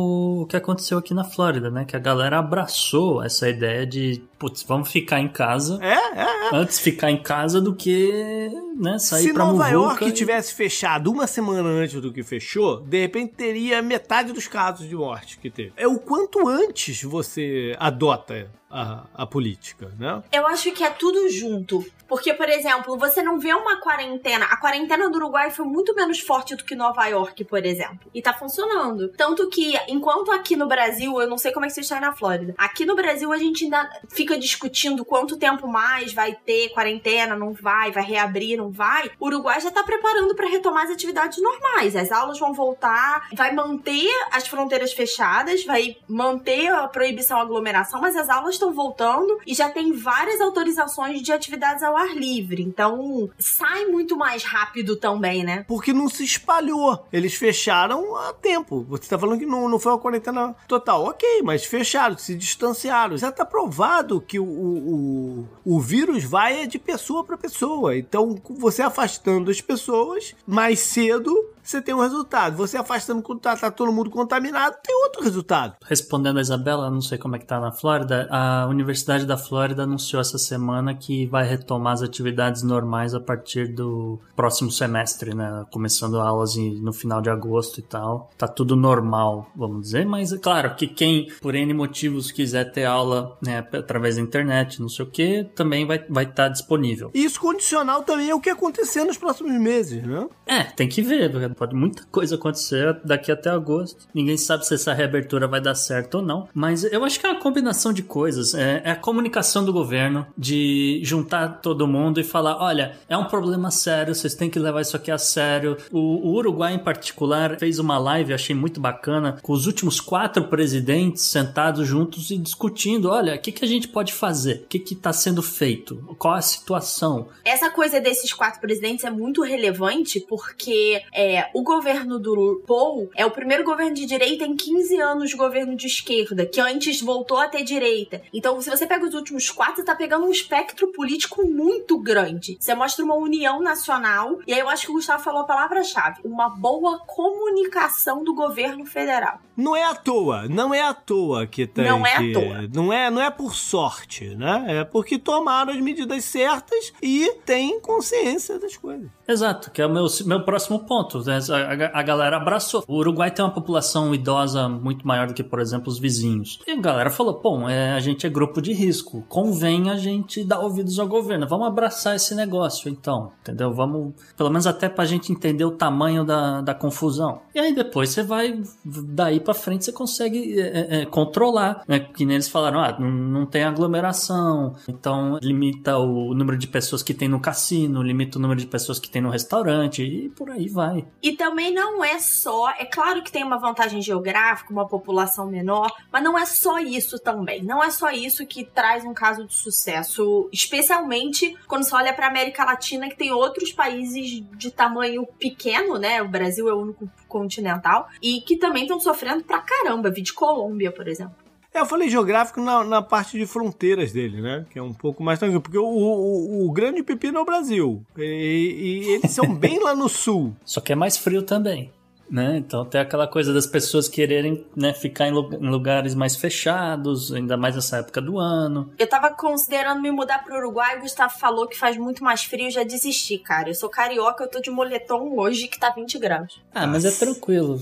[0.43, 1.85] o que aconteceu aqui na Flórida, né?
[1.85, 5.79] Que a galera abraçou essa ideia de, putz, vamos ficar em casa.
[5.81, 6.51] É, é, é.
[6.53, 11.13] Antes ficar em casa do que né, sair Se pra Nova York e- tivesse fechado
[11.13, 15.51] uma semana antes do que fechou, de repente teria metade dos casos de morte que
[15.51, 15.73] teve.
[15.77, 20.21] É o quanto antes você adota a, a política, né?
[20.33, 21.85] Eu acho que é tudo junto.
[22.09, 24.45] Porque, por exemplo, você não vê uma quarentena.
[24.47, 28.11] A quarentena do Uruguai foi muito menos forte do que Nova York, por exemplo.
[28.15, 29.09] E tá funcionando.
[29.09, 32.15] Tanto que, enquanto aqui no Brasil, eu não sei como é que você está na
[32.15, 32.55] Flórida.
[32.59, 37.53] Aqui no Brasil, a gente ainda fica discutindo quanto tempo mais vai ter quarentena, não
[37.53, 39.11] vai, vai reabrir, não vai.
[39.19, 41.97] O Uruguai já tá preparando para retomar as atividades normais.
[41.97, 48.01] As aulas vão voltar, vai manter as fronteiras fechadas, vai manter a proibição à aglomeração,
[48.01, 52.63] mas as aulas estão voltando e já tem várias autorizações de atividades ao ar livre.
[52.63, 55.65] Então, sai muito mais rápido também, né?
[55.69, 57.07] Porque não se espalhou.
[57.13, 58.85] Eles fecharam a tempo.
[58.89, 61.05] Você tá falando que não, não foi uma quarentena total.
[61.05, 63.17] Ok, mas fecharam, se distanciaram.
[63.17, 67.97] Já tá provado que o, o, o, vírus vai de pessoa para pessoa.
[67.97, 72.57] Então, você afastando as pessoas, mais cedo você tem um resultado.
[72.57, 75.77] Você afastando quando tá, tá todo mundo contaminado, tem outro resultado.
[75.85, 79.85] Respondendo a Isabela, não sei como é que tá na Flórida, a Universidade da Flórida
[79.85, 85.65] anunciou essa semana que vai retomar as atividades normais a partir do próximo semestre, né?
[85.73, 88.31] Começando aulas no final de agosto e tal.
[88.37, 92.85] Tá tudo normal, vamos dizer, mas é claro que quem, por N motivos, quiser ter
[92.85, 97.11] aula né, através da internet, não sei o que, também vai estar vai tá disponível.
[97.15, 100.29] E isso condicional também é o que acontecer nos próximos meses, né?
[100.47, 104.07] É, tem que ver, pode muita coisa acontecer daqui até agosto.
[104.15, 106.49] Ninguém sabe se essa reabertura vai dar certo ou não.
[106.55, 108.55] Mas eu acho que é uma combinação de coisas.
[108.55, 113.25] É, é a comunicação do governo de juntar todo mundo e falar: olha, é um
[113.25, 115.77] problema sério, vocês têm que levar isso aqui a sério.
[115.91, 120.45] O, o Uruguai, em particular, fez uma live, achei muito bacana, com os últimos quatro
[120.45, 124.63] presidentes sentados juntos e discutindo: olha, o que, que a gente pode fazer?
[124.65, 125.97] O que está sendo feito?
[126.19, 127.29] Qual a situação?
[127.45, 133.27] Essa coisa desses quatro presidentes é muito relevante porque é, o governo do Paul é
[133.27, 137.39] o primeiro governo de direita em 15 anos de governo de esquerda, que antes voltou
[137.39, 138.23] a ter direita.
[138.33, 142.57] Então, se você pega os últimos quatro, você tá pegando um espectro político muito grande.
[142.61, 146.21] Você mostra uma união nacional, e aí eu acho que o Gustavo falou a palavra-chave:
[146.25, 149.39] uma boa comunicação do governo federal.
[149.57, 151.85] Não é à toa, não é à toa que tem.
[151.85, 152.69] Não é à que- toa.
[152.75, 154.65] Não é, não é por sorte, né?
[154.81, 159.09] É porque tomaram as medidas certas e têm consciência das coisas.
[159.29, 161.23] Exato, que é o meu, meu próximo ponto.
[161.25, 161.34] né?
[161.37, 162.85] A, a- a galera abraçou.
[162.87, 166.59] O Uruguai tem uma população idosa muito maior do que, por exemplo, os vizinhos.
[166.67, 169.25] E a galera falou: bom, é, a gente é grupo de risco.
[169.29, 171.47] Convém a gente dar ouvidos ao governo.
[171.47, 173.33] Vamos abraçar esse negócio, então.
[173.43, 173.73] Entendeu?
[173.73, 177.41] Vamos, pelo menos até pra gente entender o tamanho da, da confusão.
[177.55, 180.67] E aí depois você vai, daí pra frente você consegue é,
[180.99, 181.83] é, é, controlar.
[181.89, 182.01] Né?
[182.01, 184.75] Que nem eles falaram: ah, não, não tem aglomeração.
[184.89, 188.99] Então limita o número de pessoas que tem no cassino, limita o número de pessoas
[188.99, 191.05] que tem no restaurante e por aí vai.
[191.25, 195.91] E também não é só, é claro que tem uma vantagem geográfica, uma população menor,
[196.13, 197.63] mas não é só isso também.
[197.63, 202.27] Não é só isso que traz um caso de sucesso, especialmente quando você olha para
[202.27, 206.21] América Latina que tem outros países de tamanho pequeno, né?
[206.21, 210.35] O Brasil é o único continental e que também estão sofrendo pra caramba, vi de
[210.35, 211.44] Colômbia, por exemplo.
[211.75, 214.65] É, eu falei geográfico na, na parte de fronteiras dele, né?
[214.71, 215.61] Que é um pouco mais tranquilo.
[215.61, 218.07] Porque o, o, o grande pepino é o Brasil.
[218.17, 220.55] E, e eles são bem lá no sul.
[220.65, 221.91] Só que é mais frio também.
[222.31, 222.57] Né?
[222.57, 227.31] Então tem aquela coisa das pessoas quererem né, ficar em lu- em lugares mais fechados,
[227.33, 228.91] ainda mais nessa época do ano.
[228.99, 232.71] Eu tava considerando me mudar pro Uruguai, o Gustavo falou que faz muito mais frio,
[232.71, 233.69] já desisti, cara.
[233.69, 236.63] Eu sou carioca, eu tô de moletom hoje que tá 20 graus.
[236.75, 237.79] Ah, mas é tranquilo.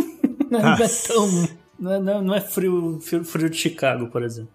[0.50, 1.48] não, é- não é tão.
[1.78, 4.50] Não é, não- não é frio, frio, frio de Chicago, por exemplo.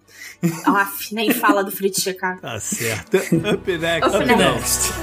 [0.65, 2.39] Aff, nem fala do frio de Chicago.
[2.41, 3.17] Tá certo.
[3.53, 4.15] Up next.
[4.15, 4.93] Up Next.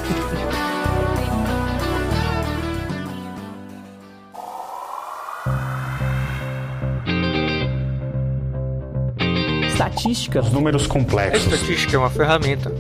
[9.69, 10.41] Estatística.
[10.43, 11.53] Números A complexos.
[11.53, 12.73] estatística é uma ferramenta.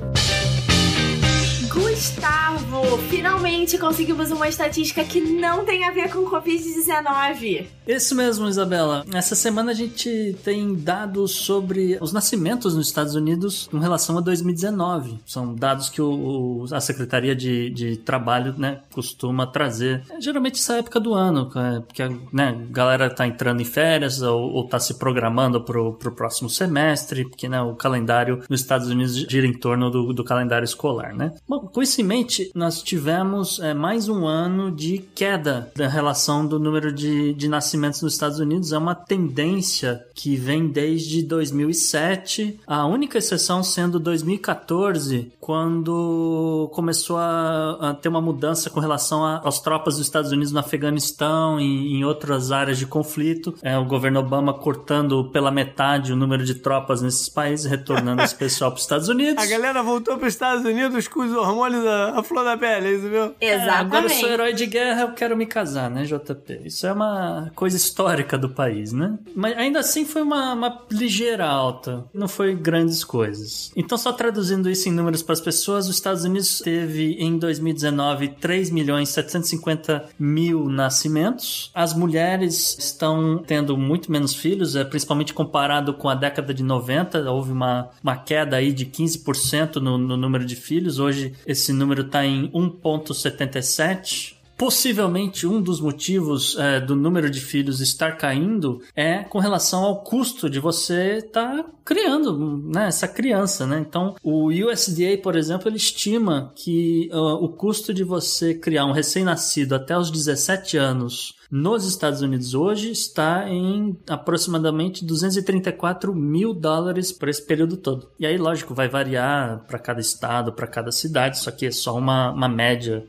[3.11, 7.67] Finalmente conseguimos uma estatística que não tem a ver com Covid-19.
[7.87, 9.05] Isso mesmo, Isabela.
[9.13, 14.21] Essa semana a gente tem dados sobre os nascimentos nos Estados Unidos com relação a
[14.21, 15.19] 2019.
[15.25, 20.03] São dados que o, o- a Secretaria de, de Trabalho né, costuma trazer.
[20.11, 24.21] É, geralmente essa época do ano, é, porque a né, galera tá entrando em férias
[24.23, 28.89] ou, ou tá se programando pro, pro próximo semestre, porque né, o calendário nos Estados
[28.89, 31.33] Unidos gira em torno do, do calendário escolar, né?
[31.49, 35.89] Bom, com isso em mente, nós nós tivemos é, mais um ano de queda da
[35.89, 38.71] relação do número de, de nascimentos nos Estados Unidos.
[38.71, 47.79] É uma tendência que vem desde 2007, a única exceção sendo 2014, quando começou a,
[47.81, 52.05] a ter uma mudança com relação às tropas dos Estados Unidos no Afeganistão e em
[52.05, 53.55] outras áreas de conflito.
[53.63, 58.35] É, o governo Obama cortando pela metade o número de tropas nesses países, retornando esse
[58.35, 59.43] pessoal para os Estados Unidos.
[59.43, 62.93] A galera voltou para os Estados Unidos com os hormônios à flor da pele, é
[62.93, 63.35] isso viu?
[63.41, 63.41] Exatamente.
[63.41, 66.63] É, agora eu sou herói de guerra, eu quero me casar, né, JP?
[66.65, 69.19] Isso é uma coisa histórica do país, né?
[69.35, 72.05] Mas ainda assim foi uma, uma ligeira alta.
[72.13, 73.73] Não foi grandes coisas.
[73.77, 78.29] Então, só traduzindo isso em números para as pessoas, os Estados Unidos teve em 2019
[78.29, 81.71] 3 milhões 750 mil nascimentos.
[81.75, 87.31] As mulheres estão tendo muito menos filhos, é, principalmente comparado com a década de 90.
[87.31, 90.99] Houve uma, uma queda aí de 15% no, no número de filhos.
[90.99, 97.81] Hoje esse número está em 1,77 Possivelmente um dos motivos é, do número de filhos
[97.83, 103.67] estar caindo é com relação ao custo de você estar tá criando né, essa criança,
[103.67, 103.79] né?
[103.79, 108.93] Então, o USDA, por exemplo, ele estima que uh, o custo de você criar um
[108.93, 117.13] recém-nascido até os 17 anos nos Estados Unidos hoje está em aproximadamente 234 mil dólares
[117.13, 118.11] por esse período todo.
[118.19, 121.97] E aí, lógico, vai variar para cada estado, para cada cidade, isso aqui é só
[121.97, 123.07] uma, uma média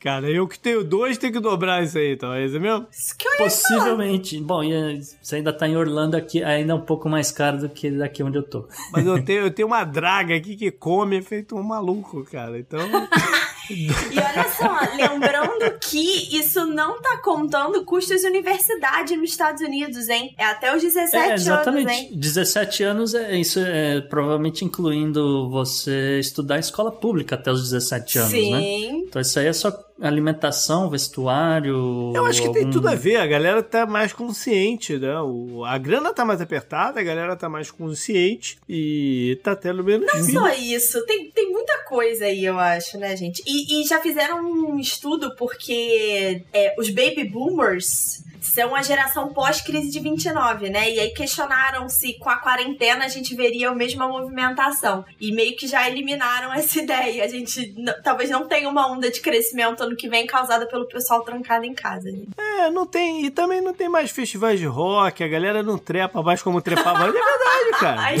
[0.00, 2.32] Cara, eu que tenho dois tenho que dobrar isso aí, então.
[2.32, 2.86] É isso mesmo?
[2.90, 4.36] Isso que eu Possivelmente.
[4.36, 4.46] Falar.
[4.46, 7.68] Bom, e você ainda tá em Orlando aqui, ainda é um pouco mais caro do
[7.68, 8.68] que daqui onde eu tô.
[8.92, 12.56] Mas eu tenho, eu tenho uma draga aqui que come feito um maluco, cara.
[12.58, 12.78] Então.
[13.70, 13.88] e
[14.18, 20.34] olha só, lembrando que isso não tá contando custos de universidade nos Estados Unidos, hein?
[20.38, 21.88] É até os 17 é, exatamente.
[21.88, 22.10] anos, hein?
[22.14, 28.18] 17 anos é isso é provavelmente incluindo você estudar em escola pública até os 17
[28.18, 28.52] anos, Sim.
[28.52, 28.62] né?
[29.08, 32.12] Então isso aí é só alimentação, vestuário.
[32.14, 32.60] Eu acho que algum...
[32.60, 33.16] tem tudo a ver.
[33.16, 35.20] A galera tá mais consciente, né?
[35.20, 40.06] O, a grana tá mais apertada, a galera tá mais consciente e tá tendo menos
[40.12, 40.38] Não vida.
[40.38, 43.42] só isso, tem, tem muita coisa aí, eu acho, né, gente?
[43.46, 49.90] E, e já fizeram um estudo porque é, os baby boomers são a geração pós-crise
[49.90, 50.90] de 29, né?
[50.90, 55.04] E aí questionaram se com a quarentena a gente veria a mesma movimentação.
[55.20, 57.24] E meio que já eliminaram essa ideia.
[57.24, 61.22] A gente talvez não tenha uma onda de crescimento ano que vem causada pelo pessoal
[61.22, 62.08] trancado em casa.
[62.36, 63.24] É, não tem.
[63.24, 67.04] E também não tem mais festivais de rock, a galera não trepa mais como trepava.
[67.08, 68.00] é verdade, cara.
[68.00, 68.16] Ai.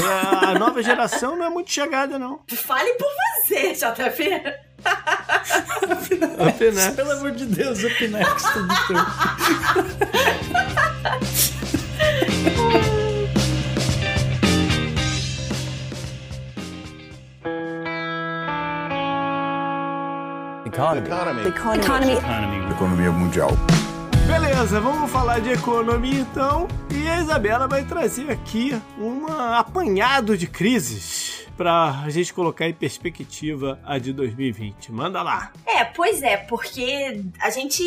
[0.54, 2.40] A nova geração não é muito chegada, não.
[2.48, 3.08] Fale por
[3.44, 4.67] você, JP.
[6.48, 6.94] Upinex.
[6.94, 8.96] Pelo amor de Deus, Upinex, tudo teu.
[20.66, 21.08] Economy.
[21.08, 21.48] Economy.
[21.48, 22.12] Economy.
[22.12, 22.72] Economy.
[22.72, 23.50] Economia mundial.
[24.26, 26.68] Beleza, vamos falar de economia então.
[26.90, 32.72] E a Isabela vai trazer aqui um apanhado de crises para a gente colocar em
[32.72, 34.92] perspectiva a de 2020.
[34.92, 35.52] Manda lá.
[35.66, 37.82] É, pois é, porque a gente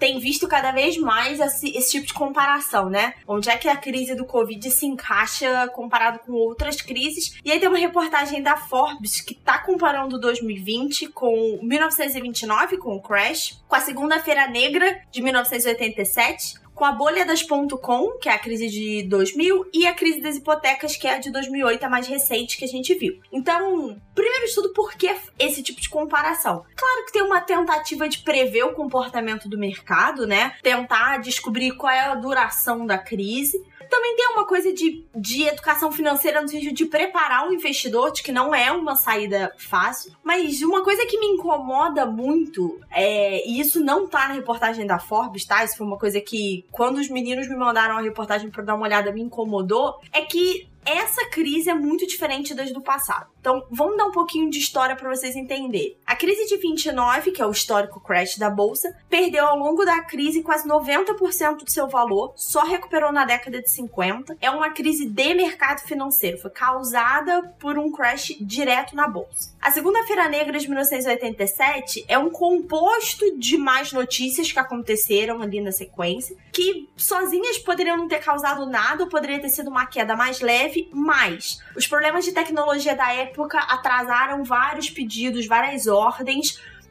[0.00, 3.14] tem visto cada vez mais esse, esse tipo de comparação, né?
[3.28, 7.38] Onde é que a crise do Covid se encaixa comparado com outras crises.
[7.44, 13.00] E aí tem uma reportagem da Forbes que tá comparando 2020 com 1929, com o
[13.00, 18.38] crash, com a Segunda-feira Negra de 1987, com a bolha das .com, que é a
[18.38, 22.06] crise de 2000, e a crise das hipotecas, que é a de 2008, a mais
[22.06, 23.18] recente que a gente viu.
[23.32, 26.64] Então, primeiro estudo, por que esse tipo de comparação?
[26.74, 30.54] Claro que tem uma tentativa de prever o comportamento do mercado, né?
[30.62, 33.62] Tentar descobrir qual é a duração da crise,
[33.94, 38.24] também tem uma coisa de, de educação financeira no sentido de preparar o investidor, de
[38.24, 40.12] que não é uma saída fácil.
[40.24, 44.98] Mas uma coisa que me incomoda muito, é, e isso não tá na reportagem da
[44.98, 45.62] Forbes, tá?
[45.62, 48.84] Isso foi uma coisa que, quando os meninos me mandaram a reportagem para dar uma
[48.84, 53.26] olhada, me incomodou, é que essa crise é muito diferente das do passado.
[53.40, 55.96] Então, vamos dar um pouquinho de história para vocês entenderem.
[56.24, 60.42] Crise de 29, que é o histórico crash da bolsa, perdeu ao longo da crise
[60.42, 64.38] quase 90% do seu valor, só recuperou na década de 50.
[64.40, 69.54] É uma crise de mercado financeiro, foi causada por um crash direto na bolsa.
[69.60, 75.72] A Segunda-feira Negra de 1987 é um composto de mais notícias que aconteceram ali na
[75.72, 80.40] sequência, que sozinhas poderiam não ter causado nada, ou poderia ter sido uma queda mais
[80.40, 81.58] leve mais.
[81.76, 86.13] Os problemas de tecnologia da época atrasaram vários pedidos, várias ordens,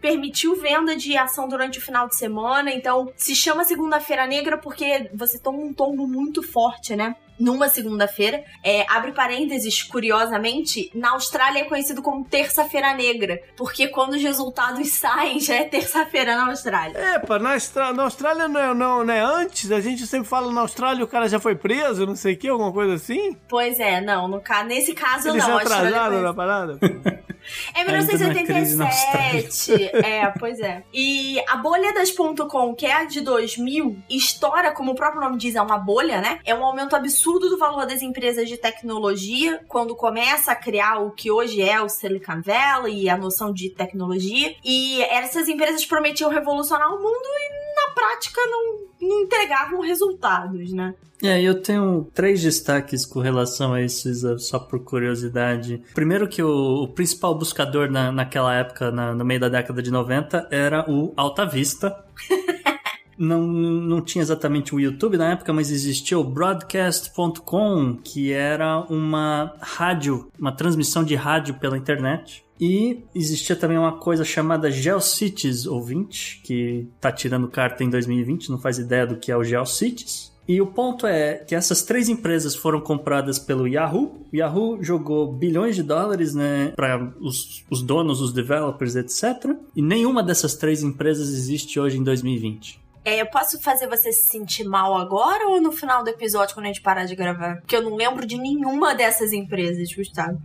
[0.02, 2.72] permitiu venda de ação durante o final de semana.
[2.72, 7.16] Então, se chama Segunda-feira Negra porque você toma um tombo muito forte, né?
[7.40, 8.44] numa segunda-feira.
[8.64, 14.90] É, abre parênteses, curiosamente, na Austrália é conhecido como Terça-feira Negra, porque quando os resultados
[14.94, 16.98] saem já é terça-feira na Austrália.
[16.98, 17.58] É, pá, na,
[17.94, 19.72] na Austrália não é, não, não é antes?
[19.72, 22.48] A gente sempre fala na Austrália o cara já foi preso, não sei o que,
[22.48, 23.36] alguma coisa assim?
[23.48, 25.60] Pois é, não, no, nesse caso Eles não.
[25.60, 26.80] Eles atrasaram na parada?
[27.74, 29.74] É 1987.
[30.04, 30.84] É, pois é.
[30.94, 35.38] E a bolha das .com, que é a de 2000, estoura, como o próprio nome
[35.38, 36.40] diz, é uma bolha, né?
[36.46, 41.12] É um aumento absurdo do valor das empresas de tecnologia quando começa a criar o
[41.12, 44.56] que hoje é o Silicon Valley e a noção de tecnologia.
[44.64, 50.94] E essas empresas prometiam revolucionar o mundo e na prática não, não entregavam resultados, né?
[51.22, 55.82] É, eu tenho três destaques com relação a isso, Isa, só por curiosidade.
[55.94, 59.90] Primeiro que o, o principal buscador na, naquela época, na, no meio da década de
[59.90, 61.96] 90, era o Alta Vista.
[63.18, 69.54] não, não tinha exatamente o YouTube na época, mas existia o broadcast.com, que era uma
[69.62, 72.44] rádio, uma transmissão de rádio pela internet.
[72.66, 78.58] E existia também uma coisa chamada GeoCities ouvinte, que tá tirando carta em 2020, não
[78.58, 80.32] faz ideia do que é o GeoCities.
[80.48, 84.26] E o ponto é que essas três empresas foram compradas pelo Yahoo.
[84.32, 89.58] O Yahoo jogou bilhões de dólares né, para os, os donos, os developers, etc.
[89.76, 92.83] E nenhuma dessas três empresas existe hoje em 2020.
[93.06, 96.66] É, eu posso fazer você se sentir mal agora ou no final do episódio quando
[96.66, 97.58] a gente parar de gravar?
[97.58, 100.42] Porque eu não lembro de nenhuma dessas empresas, Gustavo.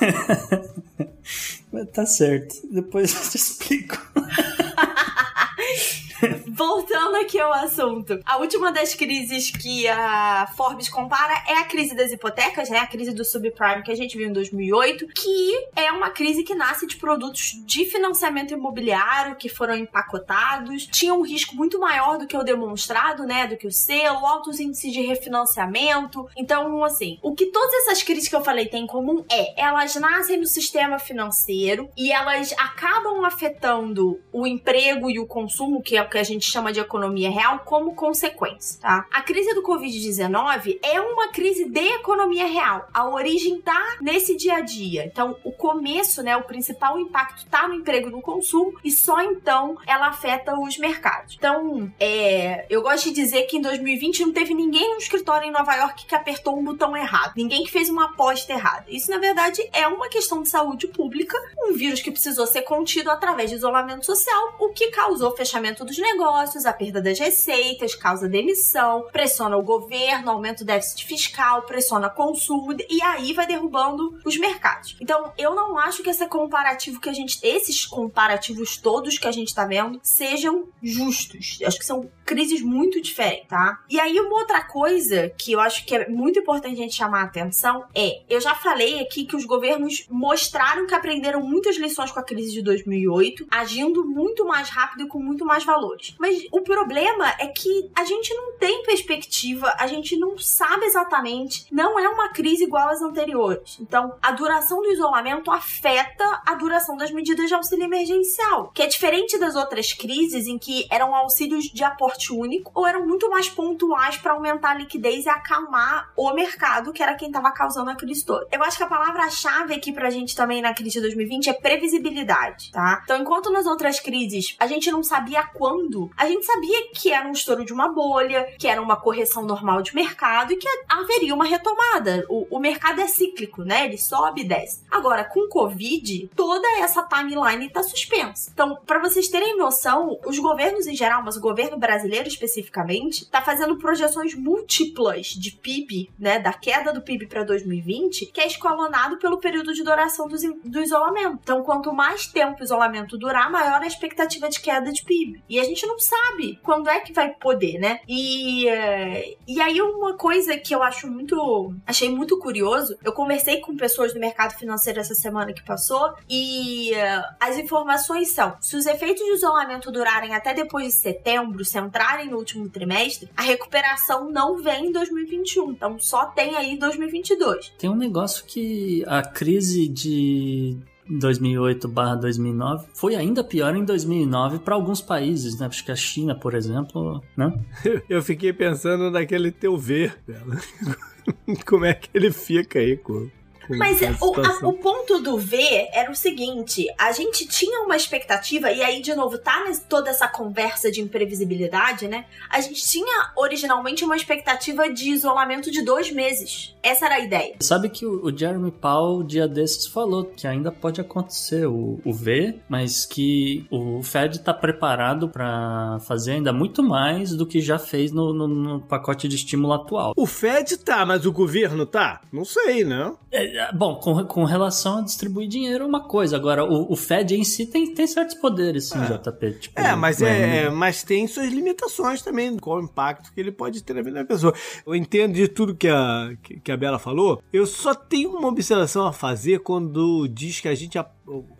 [1.94, 2.54] tá certo.
[2.70, 3.96] Depois eu te explico.
[6.48, 8.20] Voltando aqui ao assunto.
[8.24, 12.78] A última das crises que a Forbes compara é a crise das hipotecas, né?
[12.78, 16.54] A crise do subprime que a gente viu em 2008, que é uma crise que
[16.54, 22.26] nasce de produtos de financiamento imobiliário que foram empacotados, tinha um risco muito maior do
[22.26, 23.46] que o demonstrado, né?
[23.46, 26.28] Do que o selo, altos índices de refinanciamento.
[26.36, 29.94] Então, assim, o que todas essas crises que eu falei têm em comum é elas
[29.96, 36.05] nascem no sistema financeiro e elas acabam afetando o emprego e o consumo, que é
[36.06, 39.06] o que a gente chama de economia real, como consequência, tá?
[39.12, 42.88] A crise do Covid-19 é uma crise de economia real.
[42.94, 45.04] A origem tá nesse dia a dia.
[45.04, 49.20] Então, o começo, né, o principal impacto tá no emprego e no consumo e só
[49.20, 51.34] então ela afeta os mercados.
[51.36, 55.50] Então, é, eu gosto de dizer que em 2020 não teve ninguém no escritório em
[55.50, 58.84] Nova York que apertou um botão errado, ninguém que fez uma aposta errada.
[58.88, 63.10] Isso, na verdade, é uma questão de saúde pública, um vírus que precisou ser contido
[63.10, 68.28] através de isolamento social, o que causou fechamento dos negócios, a perda das receitas, causa
[68.28, 74.38] demissão, pressiona o governo, aumenta o déficit fiscal, pressiona consumo e aí vai derrubando os
[74.38, 74.96] mercados.
[75.00, 79.32] Então, eu não acho que esse comparativo que a gente, esses comparativos todos que a
[79.32, 81.58] gente tá vendo, sejam justos.
[81.60, 83.80] Eu acho que são crises muito diferentes, tá?
[83.88, 87.20] E aí, uma outra coisa que eu acho que é muito importante a gente chamar
[87.20, 92.10] a atenção é: eu já falei aqui que os governos mostraram que aprenderam muitas lições
[92.10, 96.14] com a crise de 2008, agindo muito mais rápido e com muito mais valores.
[96.18, 101.66] Mas o problema é que a gente não tem perspectiva, a gente não sabe exatamente,
[101.70, 103.78] não é uma crise igual às anteriores.
[103.80, 108.86] Então, a duração do isolamento afeta a duração das medidas de auxílio emergencial, que é
[108.86, 113.48] diferente das outras crises em que eram auxílios de aporte único ou eram muito mais
[113.48, 117.94] pontuais para aumentar a liquidez e acalmar o mercado, que era quem estava causando a
[117.94, 118.46] crise toda.
[118.50, 122.70] Eu acho que a palavra-chave aqui pra gente também na crise de 2020 é previsibilidade,
[122.72, 123.00] tá?
[123.04, 127.26] Então, enquanto nas outras crises a gente não sabia quando, a gente sabia que era
[127.26, 131.34] um estouro de uma bolha, que era uma correção normal de mercado e que haveria
[131.34, 132.24] uma retomada.
[132.28, 133.86] O, o mercado é cíclico, né?
[133.86, 134.84] Ele sobe e desce.
[134.90, 138.50] Agora, com Covid, toda essa timeline está suspensa.
[138.52, 143.40] Então, para vocês terem noção, os governos em geral, mas o governo brasileiro especificamente, está
[143.40, 146.38] fazendo projeções múltiplas de PIB, né?
[146.38, 150.80] Da queda do PIB para 2020, que é escalonado pelo período de duração do, do
[150.80, 151.38] isolamento.
[151.42, 155.42] Então, quanto mais tempo o isolamento durar, maior a expectativa de queda de PIB.
[155.48, 158.00] E a gente não sabe quando é que vai poder, né?
[158.08, 163.60] E, uh, e aí uma coisa que eu acho muito, achei muito curioso, eu conversei
[163.60, 168.76] com pessoas do mercado financeiro essa semana que passou e uh, as informações são, se
[168.76, 173.42] os efeitos de isolamento durarem até depois de setembro, se entrarem no último trimestre, a
[173.42, 177.72] recuperação não vem em 2021, então só tem aí 2022.
[177.78, 180.76] Tem um negócio que a crise de
[181.10, 185.66] 2008/2009 foi ainda pior em 2009 para alguns países, né?
[185.66, 187.52] Acho que a China, por exemplo, né?
[188.08, 190.56] Eu fiquei pensando naquele teu ver dela.
[191.66, 193.30] Como é que ele fica aí com com
[193.70, 195.56] Mas o, a, o, ponto do V
[195.92, 200.28] era o seguinte: a gente tinha uma expectativa, e aí, de novo, tá toda essa
[200.28, 202.26] conversa de imprevisibilidade, né?
[202.50, 206.74] A gente tinha originalmente uma expectativa de isolamento de dois meses.
[206.82, 207.56] Essa era a ideia.
[207.60, 212.12] Sabe que o, o Jeremy Powell, dia desses, falou que ainda pode acontecer o, o
[212.12, 217.78] V, mas que o Fed tá preparado para fazer ainda muito mais do que já
[217.78, 220.12] fez no, no, no, pacote de estímulo atual.
[220.16, 222.20] O Fed tá, mas o governo tá?
[222.32, 223.12] Não sei, né?
[223.30, 226.36] É, é bom, com, com relação a distribuir dinheiro é uma coisa.
[226.36, 229.18] Agora, o, o Fed em si tem, tem certos poderes, sim, é.
[229.18, 229.50] JP.
[229.60, 233.52] Tipo, é, mas, é, é, mas tem suas limitações também, qual o impacto que ele
[233.52, 234.52] pode ter na vida da pessoa.
[234.86, 237.42] Eu entendo de tudo que a, que, que a Bela falou.
[237.52, 240.98] Eu só tenho uma observação a fazer quando diz que a gente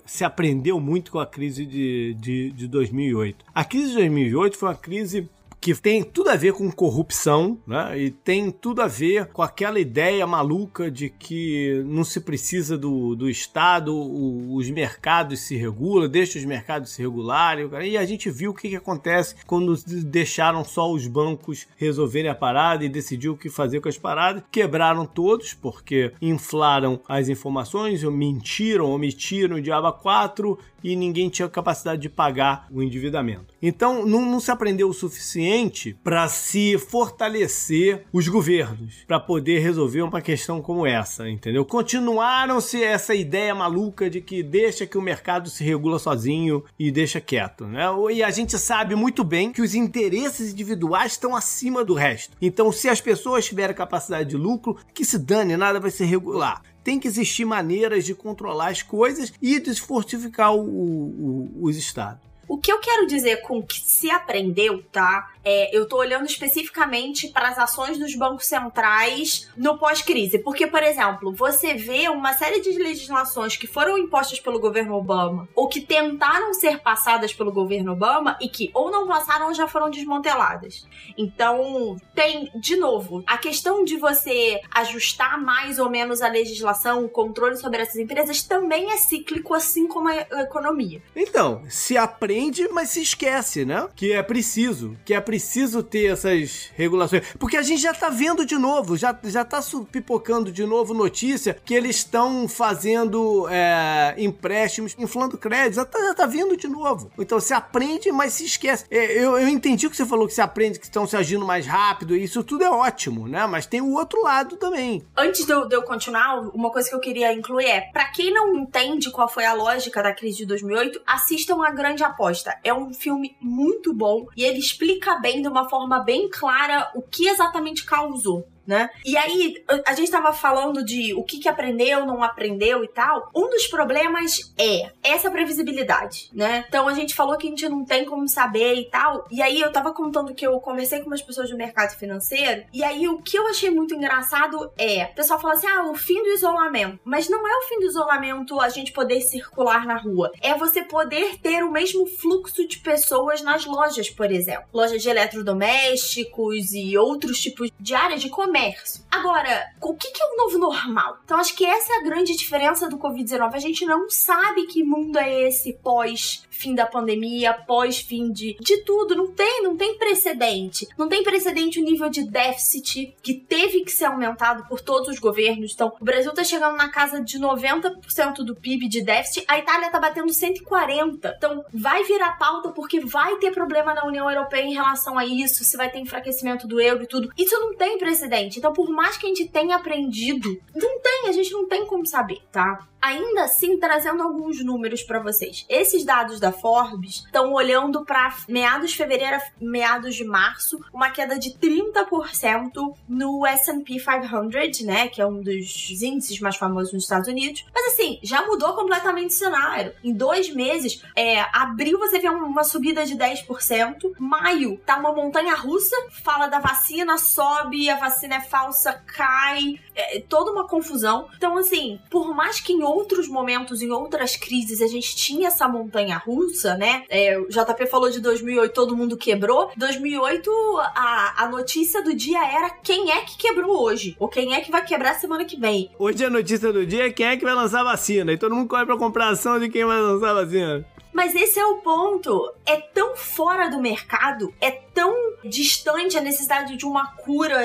[0.04, 3.44] se aprendeu muito com a crise de, de, de 2008.
[3.54, 5.28] A crise de 2008 foi uma crise
[5.66, 7.98] que tem tudo a ver com corrupção, né?
[7.98, 13.16] E tem tudo a ver com aquela ideia maluca de que não se precisa do,
[13.16, 17.68] do Estado, o, os mercados se regulam, deixa os mercados se regularem.
[17.82, 22.34] E a gente viu o que, que acontece quando deixaram só os bancos resolverem a
[22.36, 24.44] parada e decidiu o que fazer com as paradas.
[24.52, 30.56] Quebraram todos, porque inflaram as informações, mentiram, omitiram o Diaba 4
[30.86, 33.52] e ninguém tinha capacidade de pagar o endividamento.
[33.60, 40.02] Então, não, não se aprendeu o suficiente para se fortalecer os governos, para poder resolver
[40.02, 41.64] uma questão como essa, entendeu?
[41.64, 47.20] Continuaram-se essa ideia maluca de que deixa que o mercado se regula sozinho e deixa
[47.20, 47.86] quieto, né?
[48.12, 52.36] E a gente sabe muito bem que os interesses individuais estão acima do resto.
[52.40, 56.62] Então, se as pessoas tiverem capacidade de lucro, que se dane, nada vai se regular
[56.86, 62.20] tem que existir maneiras de controlar as coisas e de fortificar o, o, os estados.
[62.48, 65.32] O que eu quero dizer com que se aprendeu, tá?
[65.44, 70.38] É, eu tô olhando especificamente para as ações dos bancos centrais no pós-crise.
[70.38, 75.48] Porque, por exemplo, você vê uma série de legislações que foram impostas pelo governo Obama
[75.54, 79.66] ou que tentaram ser passadas pelo governo Obama e que ou não passaram ou já
[79.66, 80.86] foram desmanteladas.
[81.16, 87.08] Então, tem, de novo, a questão de você ajustar mais ou menos a legislação, o
[87.08, 91.02] controle sobre essas empresas também é cíclico, assim como a economia.
[91.14, 93.88] Então, se aprende aprende, mas se esquece, né?
[93.96, 97.22] Que é preciso, que é preciso ter essas regulações.
[97.38, 99.60] Porque a gente já tá vendo de novo, já, já tá
[99.90, 106.14] pipocando de novo notícia que eles estão fazendo é, empréstimos, inflando créditos, já tá, já
[106.14, 107.10] tá vindo de novo.
[107.18, 108.84] Então se aprende, mas se esquece.
[108.90, 111.46] É, eu, eu entendi o que você falou, que se aprende, que estão se agindo
[111.46, 113.46] mais rápido, isso tudo é ótimo, né?
[113.46, 115.02] Mas tem o outro lado também.
[115.16, 118.32] Antes de eu, de eu continuar, uma coisa que eu queria incluir é, para quem
[118.32, 122.25] não entende qual foi a lógica da crise de 2008, assistam a Grande Aposta
[122.64, 127.02] é um filme muito bom e ele explica bem, de uma forma bem clara, o
[127.02, 128.90] que exatamente causou né?
[129.04, 133.30] E aí, a gente tava falando de o que, que aprendeu, não aprendeu e tal.
[133.34, 136.64] Um dos problemas é essa previsibilidade, né?
[136.68, 139.26] Então a gente falou que a gente não tem como saber e tal.
[139.30, 142.64] E aí eu tava contando que eu conversei com umas pessoas do mercado financeiro.
[142.72, 145.94] E aí o que eu achei muito engraçado é: o pessoal fala assim, ah, o
[145.94, 146.98] fim do isolamento.
[147.04, 150.32] Mas não é o fim do isolamento a gente poder circular na rua.
[150.40, 154.64] É você poder ter o mesmo fluxo de pessoas nas lojas, por exemplo.
[154.72, 159.04] Lojas de eletrodomésticos e outros tipos de áreas de comércio comércio.
[159.10, 161.18] Agora, o que, é o novo normal?
[161.24, 163.54] Então, acho que essa é a grande diferença do Covid-19.
[163.54, 168.56] A gente não sabe que mundo é esse pós fim da pandemia, pós fim de,
[168.60, 169.14] de tudo.
[169.14, 170.86] Não tem, não tem precedente.
[170.98, 175.18] Não tem precedente o nível de déficit que teve que ser aumentado por todos os
[175.18, 175.72] governos.
[175.74, 179.90] Então, o Brasil tá chegando na casa de 90% do PIB de déficit, a Itália
[179.90, 181.34] tá batendo 140.
[181.36, 185.64] Então, vai virar pauta porque vai ter problema na União Europeia em relação a isso,
[185.64, 187.30] se vai ter enfraquecimento do euro e tudo.
[187.36, 188.45] Isso não tem precedente.
[188.58, 192.06] Então, por mais que a gente tenha aprendido, não tem, a gente não tem como
[192.06, 192.86] saber, tá?
[193.06, 195.64] Ainda assim, trazendo alguns números para vocês.
[195.68, 201.38] Esses dados da Forbes estão olhando para meados de fevereiro, meados de março, uma queda
[201.38, 202.72] de 30%
[203.08, 207.64] no S&P 500, né, que é um dos índices mais famosos nos Estados Unidos.
[207.72, 209.94] Mas assim, já mudou completamente o cenário.
[210.02, 215.54] Em dois meses, é, abril você vê uma subida de 10%, maio tá uma montanha
[215.54, 221.28] russa, fala da vacina, sobe, a vacina é falsa, cai, é, toda uma confusão.
[221.36, 225.68] Então assim, por mais que em outros momentos, em outras crises, a gente tinha essa
[225.68, 227.04] montanha russa, né?
[227.08, 229.70] É, o JP falou de 2008, todo mundo quebrou.
[229.76, 230.50] 2008,
[230.94, 234.70] a, a notícia do dia era quem é que quebrou hoje, ou quem é que
[234.70, 235.90] vai quebrar semana que vem.
[235.98, 238.68] Hoje a notícia do dia é quem é que vai lançar vacina, e todo mundo
[238.68, 240.84] corre pra comprar ação de quem vai lançar vacina.
[241.16, 242.52] Mas esse é o ponto.
[242.66, 247.58] É tão fora do mercado, é tão distante a necessidade de uma cura.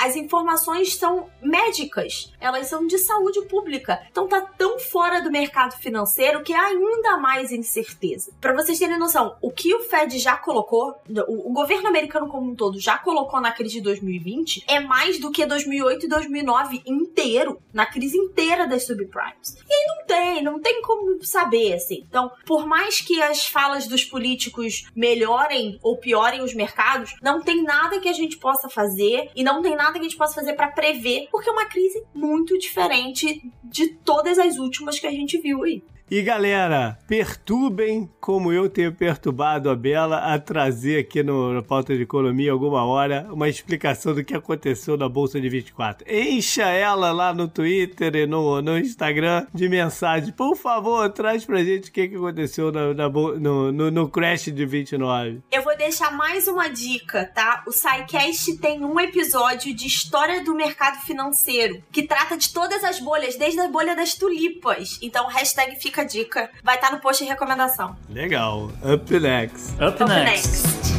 [0.00, 4.00] As, informações são médicas, elas são de saúde pública.
[4.10, 8.32] Então tá tão fora do mercado financeiro que é ainda mais incerteza.
[8.40, 10.94] Para vocês terem noção, o que o Fed já colocou,
[11.28, 15.18] o, o governo americano como um todo já colocou na crise de 2020 é mais
[15.18, 19.58] do que 2008 e 2009 inteiro, na crise inteira das subprimes.
[19.68, 22.06] E aí não tem, não tem como saber assim.
[22.08, 27.62] Então, por mais que as falas dos políticos melhorem ou piorem os mercados, não tem
[27.62, 30.54] nada que a gente possa fazer e não tem nada que a gente possa fazer
[30.54, 35.38] para prever, porque é uma crise muito diferente de todas as últimas que a gente
[35.38, 35.82] viu aí.
[36.10, 41.96] E galera, perturbem como eu tenho perturbado a Bela a trazer aqui no, no Pauta
[41.96, 46.06] de Economia alguma hora uma explicação do que aconteceu na Bolsa de 24.
[46.06, 50.30] Encha ela lá no Twitter e no, no Instagram de mensagem.
[50.30, 54.52] Por favor, traz pra gente o que, que aconteceu na, na no, no, no, Crash
[54.52, 55.40] de 29.
[55.50, 57.64] Eu vou deixar mais uma dica, tá?
[57.66, 63.00] O SciCast tem um episódio de história do mercado financeiro que trata de todas as
[63.00, 64.98] bolhas, desde a bolha das tulipas.
[65.00, 66.50] Então, hashtag fica fica a dica.
[66.62, 67.96] Vai estar no post de recomendação.
[68.10, 68.70] Legal.
[68.82, 69.80] Up next.
[69.80, 70.64] Up, Up next.
[70.64, 70.94] next.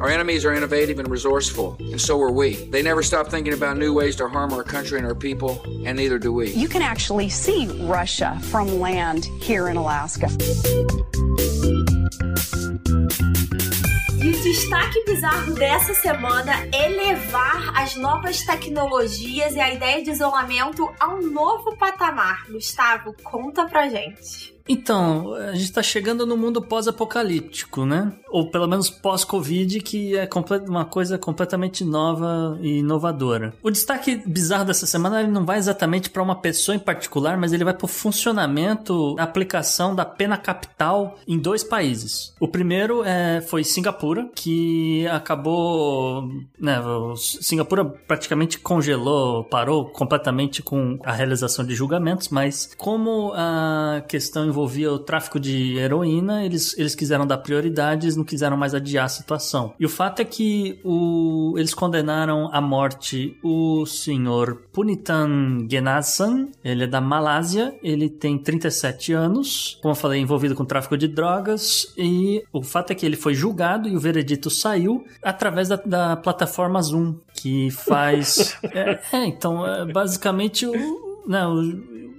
[0.00, 2.54] Our enemies are innovative and resourceful, and so are we.
[2.70, 5.96] They never stop thinking about new ways to harm our country and our people, and
[5.96, 6.50] neither do we.
[6.50, 10.28] You can actually see Russia from land here in Alaska.
[14.52, 21.08] Destaque bizarro dessa semana é levar as novas tecnologias e a ideia de isolamento a
[21.08, 22.44] um novo patamar.
[22.50, 24.54] Gustavo, conta pra gente.
[24.68, 28.12] Então, a gente está chegando no mundo pós-apocalíptico, né?
[28.30, 30.28] Ou pelo menos pós-Covid, que é
[30.66, 33.54] uma coisa completamente nova e inovadora.
[33.62, 37.52] O destaque bizarro dessa semana ele não vai exatamente para uma pessoa em particular, mas
[37.52, 42.34] ele vai para o funcionamento, a aplicação da pena capital em dois países.
[42.38, 46.28] O primeiro é, foi Singapura, que acabou.
[46.58, 46.80] Né,
[47.16, 54.92] Singapura praticamente congelou, parou completamente com a realização de julgamentos, mas como a questão envolvia
[54.92, 59.08] o tráfico de heroína, eles, eles quiseram dar prioridade, eles não quiseram mais adiar a
[59.08, 59.74] situação.
[59.80, 66.84] E o fato é que o, eles condenaram à morte o senhor Punitan Genasan, ele
[66.84, 71.92] é da Malásia, ele tem 37 anos, como eu falei, envolvido com tráfico de drogas,
[71.96, 76.16] e o fato é que ele foi julgado e o veredito saiu através da, da
[76.16, 78.58] plataforma Zoom, que faz.
[78.72, 81.11] é, é, então, é, basicamente o.
[81.26, 81.62] Não,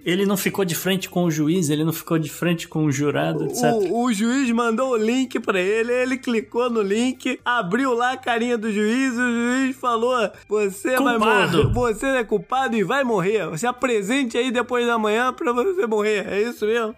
[0.05, 2.91] ele não ficou de frente com o juiz, ele não ficou de frente com o
[2.91, 3.63] jurado, etc.
[3.89, 8.17] O, o juiz mandou o link para ele, ele clicou no link, abriu lá a
[8.17, 11.19] carinha do juiz, o juiz falou: Você culpado.
[11.19, 13.57] vai morrer, você é culpado e vai morrer.
[13.57, 16.27] Se apresente aí depois da manhã para você morrer.
[16.27, 16.95] É isso mesmo?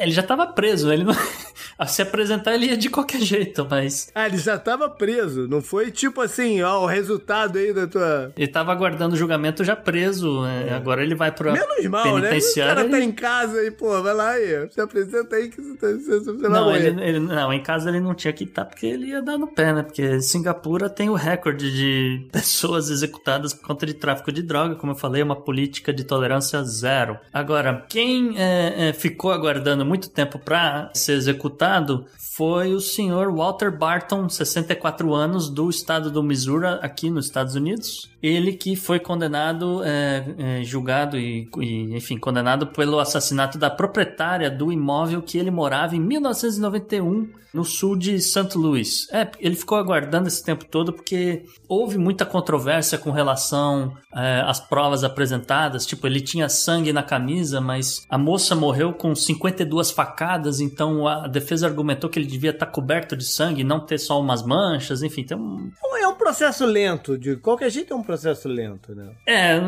[0.00, 1.14] Ele já tava preso, ele não.
[1.78, 4.10] A se apresentar ele ia de qualquer jeito, mas.
[4.12, 5.46] Ah, ele já tava preso.
[5.46, 8.32] Não foi tipo assim, ó, o resultado aí da tua.
[8.36, 10.42] Ele tava aguardando o julgamento já preso.
[10.42, 10.74] Né?
[10.74, 11.52] Agora ele vai pro.
[11.52, 12.36] Menos mal, né?
[12.36, 12.90] O cara ele...
[12.90, 14.68] tá em casa e, pô, vai lá aí.
[14.70, 18.14] Se apresenta aí que você, tá, você, não, ele, ele, não, em casa ele não
[18.14, 19.82] tinha que estar porque ele ia dar no pé, né?
[19.84, 24.74] Porque Singapura tem o recorde de pessoas executadas por conta de tráfico de droga.
[24.74, 27.18] Como eu falei, é uma política de tolerância zero.
[27.32, 32.06] Agora, quem é, é, ficou aguardando muito tempo para ser executado
[32.38, 38.08] foi o senhor Walter Barton, 64 anos, do estado do Missouri, aqui nos Estados Unidos.
[38.22, 44.48] Ele que foi condenado, é, é, julgado e, e, enfim, condenado pelo assassinato da proprietária
[44.48, 48.56] do imóvel que ele morava em 1991 no sul de St.
[48.56, 49.08] Louis.
[49.12, 54.60] É, ele ficou aguardando esse tempo todo porque houve muita controvérsia com relação é, às
[54.60, 55.86] provas apresentadas.
[55.86, 61.26] Tipo, ele tinha sangue na camisa, mas a moça morreu com 52 facadas, então a
[61.26, 65.22] defesa argumentou que ele devia estar coberto de sangue, não ter só umas manchas, enfim.
[65.22, 65.70] Então...
[66.00, 69.10] É um processo lento, de qualquer jeito é um processo lento, né?
[69.26, 69.58] É,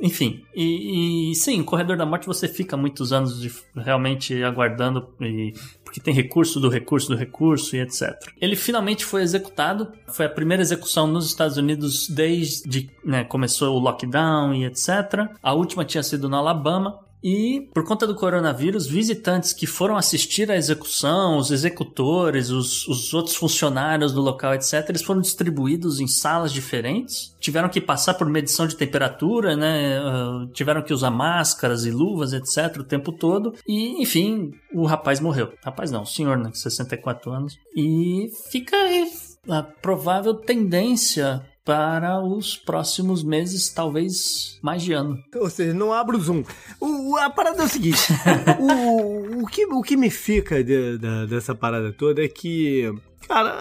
[0.00, 0.44] enfim.
[0.54, 5.52] E, e sim, Corredor da Morte você fica muitos anos de, realmente aguardando e
[5.88, 8.14] porque tem recurso do recurso do recurso e etc.
[8.40, 9.90] Ele finalmente foi executado.
[10.08, 15.28] Foi a primeira execução nos Estados Unidos desde né, começou o lockdown e etc.
[15.42, 17.00] A última tinha sido no Alabama.
[17.22, 23.12] E, por conta do coronavírus, visitantes que foram assistir à execução, os executores, os, os
[23.12, 28.28] outros funcionários do local, etc., eles foram distribuídos em salas diferentes, tiveram que passar por
[28.28, 30.00] medição de temperatura, né?
[30.00, 33.54] Uh, tiveram que usar máscaras e luvas, etc., o tempo todo.
[33.66, 35.52] E, enfim, o rapaz morreu.
[35.64, 36.50] Rapaz não, o senhor, né?
[36.52, 37.56] 64 anos.
[37.76, 39.06] E fica aí
[39.48, 45.22] a provável tendência para os próximos meses, talvez mais de ano.
[45.34, 46.42] Ou seja, não abra o zoom.
[46.80, 48.10] O, a parada é o seguinte:
[48.58, 52.90] o, o, que, o que me fica de, de, dessa parada toda é que
[53.26, 53.54] Cara,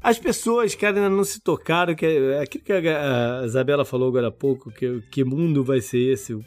[0.00, 4.28] as pessoas que ainda não se tocaram, que é aquilo que a Isabela falou agora
[4.28, 6.44] há pouco, que, que mundo vai ser esse, o,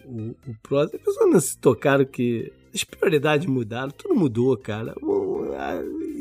[0.47, 0.97] o próximo.
[0.97, 4.95] As pessoas não se tocaram que as prioridades mudaram, tudo mudou, cara.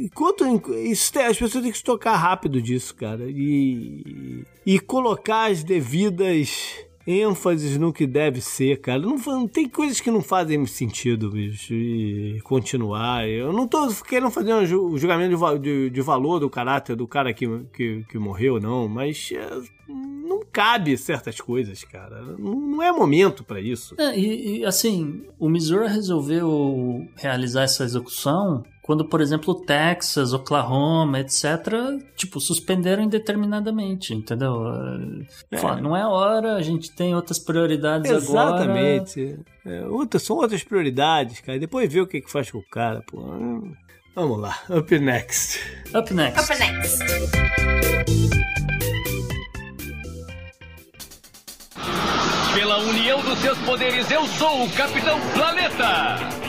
[0.02, 0.44] Enquanto
[0.74, 3.24] isso, as pessoas têm que se tocar rápido disso, cara.
[3.28, 6.76] E, e colocar as devidas
[7.06, 8.98] ênfases no que deve ser, cara.
[8.98, 13.28] Não, não, tem coisas que não fazem sentido, bicho, e continuar.
[13.28, 14.66] Eu não tô querendo fazer um
[14.98, 19.30] julgamento de, de, de valor do caráter do cara que, que, que morreu, não, mas
[19.32, 19.50] é,
[19.88, 22.22] não cabe certas coisas, cara.
[22.22, 23.94] Não, não é momento para isso.
[23.98, 31.20] É, e, e, assim, o Missouri resolveu realizar essa execução quando, por exemplo, Texas, Oklahoma,
[31.20, 31.46] etc.,
[32.16, 34.64] tipo, suspenderam indeterminadamente, entendeu?
[35.52, 35.56] É.
[35.56, 38.40] Fala, não é hora, a gente tem outras prioridades Exatamente.
[38.40, 38.96] agora.
[38.96, 39.40] Exatamente.
[39.64, 41.60] É, outras, são outras prioridades, cara.
[41.60, 43.22] Depois vê o que, que faz com o cara, pô.
[44.16, 45.60] Vamos lá, up next.
[45.94, 46.52] Up next.
[46.52, 46.98] Up next.
[52.52, 56.41] Pela união dos seus poderes, eu sou o Capitão Planeta!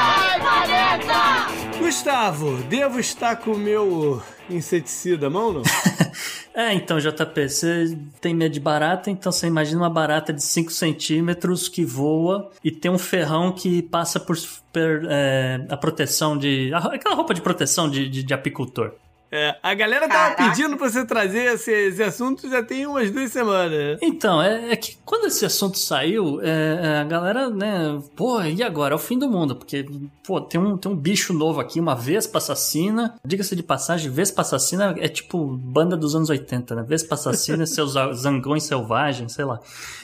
[0.00, 1.78] Vai, Planeta!
[1.78, 5.62] Gustavo, devo estar com o meu inseticida à mão, não?
[6.54, 10.70] é, então, JP, você tem medo de barata, então você imagina uma barata de 5
[10.72, 14.36] centímetros que voa e tem um ferrão que passa por,
[14.72, 16.72] por é, a proteção de.
[16.74, 18.92] aquela roupa de proteção de, de, de apicultor.
[19.32, 20.56] É, a galera tava Caraca.
[20.56, 23.98] pedindo pra você trazer esse, esse, assunto já tem umas duas semanas.
[24.02, 28.60] Então, é, é que quando esse assunto saiu, é, é, a galera, né, pô, e
[28.60, 28.94] agora?
[28.94, 29.86] É o fim do mundo, porque,
[30.26, 33.14] pô, tem um, tem um bicho novo aqui, uma Vespa assassina.
[33.24, 36.82] Diga-se de passagem, Vespa assassina é tipo banda dos anos 80, né?
[36.82, 39.60] Vespa assassina, seus zangões selvagens, sei lá.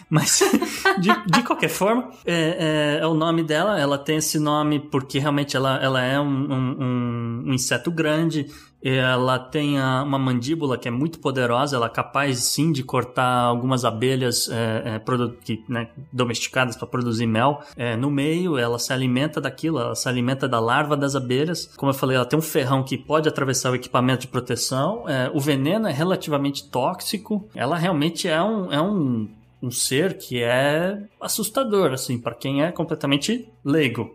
[0.09, 0.39] Mas,
[1.01, 5.19] de, de qualquer forma, é, é, é, o nome dela, ela tem esse nome porque
[5.19, 8.47] realmente ela, ela é um, um, um inseto grande
[8.83, 13.85] ela tem uma mandíbula que é muito poderosa, ela é capaz sim de cortar algumas
[13.85, 19.41] abelhas é, é, que, né, domesticadas para produzir mel é, no meio, ela se alimenta
[19.41, 21.67] daquilo, ela se alimenta da larva das abelhas.
[21.77, 25.09] Como eu falei, ela tem um ferrão que pode atravessar o equipamento de proteção.
[25.09, 29.29] É, o veneno é relativamente tóxico, ela realmente é um, é um,
[29.63, 34.15] um ser que é assustador, assim, para quem é completamente leigo.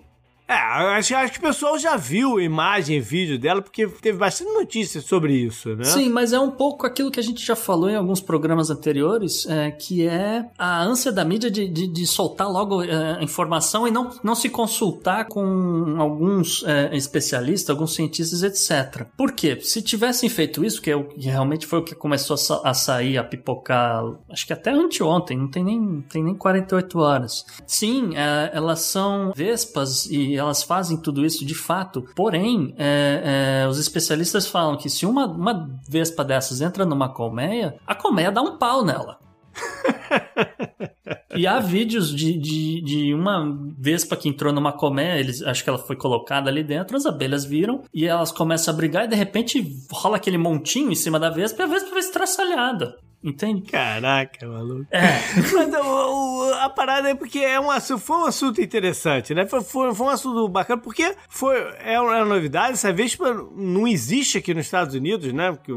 [0.52, 5.06] É, acho, acho que o pessoal já viu imagem vídeo dela, porque teve bastante notícias
[5.06, 5.86] sobre isso, né?
[5.86, 9.46] Sim, mas é um pouco aquilo que a gente já falou em alguns programas anteriores,
[9.48, 13.92] é, que é a ânsia da mídia de, de, de soltar logo é, informação e
[13.92, 19.06] não, não se consultar com alguns é, especialistas, alguns cientistas, etc.
[19.16, 19.58] Por quê?
[19.62, 22.74] Se tivessem feito isso, que, é o, que realmente foi o que começou a, a
[22.74, 27.46] sair, a pipocar, acho que até anteontem, não tem nem, tem nem 48 horas.
[27.66, 32.06] Sim, é, elas são vespas e elas fazem tudo isso de fato.
[32.16, 37.78] Porém, é, é, os especialistas falam que se uma, uma vespa dessas entra numa colmeia,
[37.88, 39.20] a colmeia dá um pau nela.
[41.36, 45.70] e há vídeos de, de, de, uma vespa que entrou numa colmeia, eles, acho que
[45.70, 49.16] ela foi colocada ali dentro, as abelhas viram e elas começam a brigar e de
[49.16, 52.96] repente rola aquele montinho em cima da vespa e a vespa vai estraçalhada.
[53.24, 53.62] Entende?
[53.70, 54.88] Caraca, maluco.
[54.90, 55.20] É.
[55.54, 59.46] Mas o, o, a parada é porque é um assunto, foi um assunto interessante, né?
[59.46, 62.74] Foi, foi, foi um assunto bacana, porque foi, é uma, é uma novidade.
[62.74, 65.52] Essa vespa não existe aqui nos Estados Unidos, né?
[65.52, 65.72] Porque,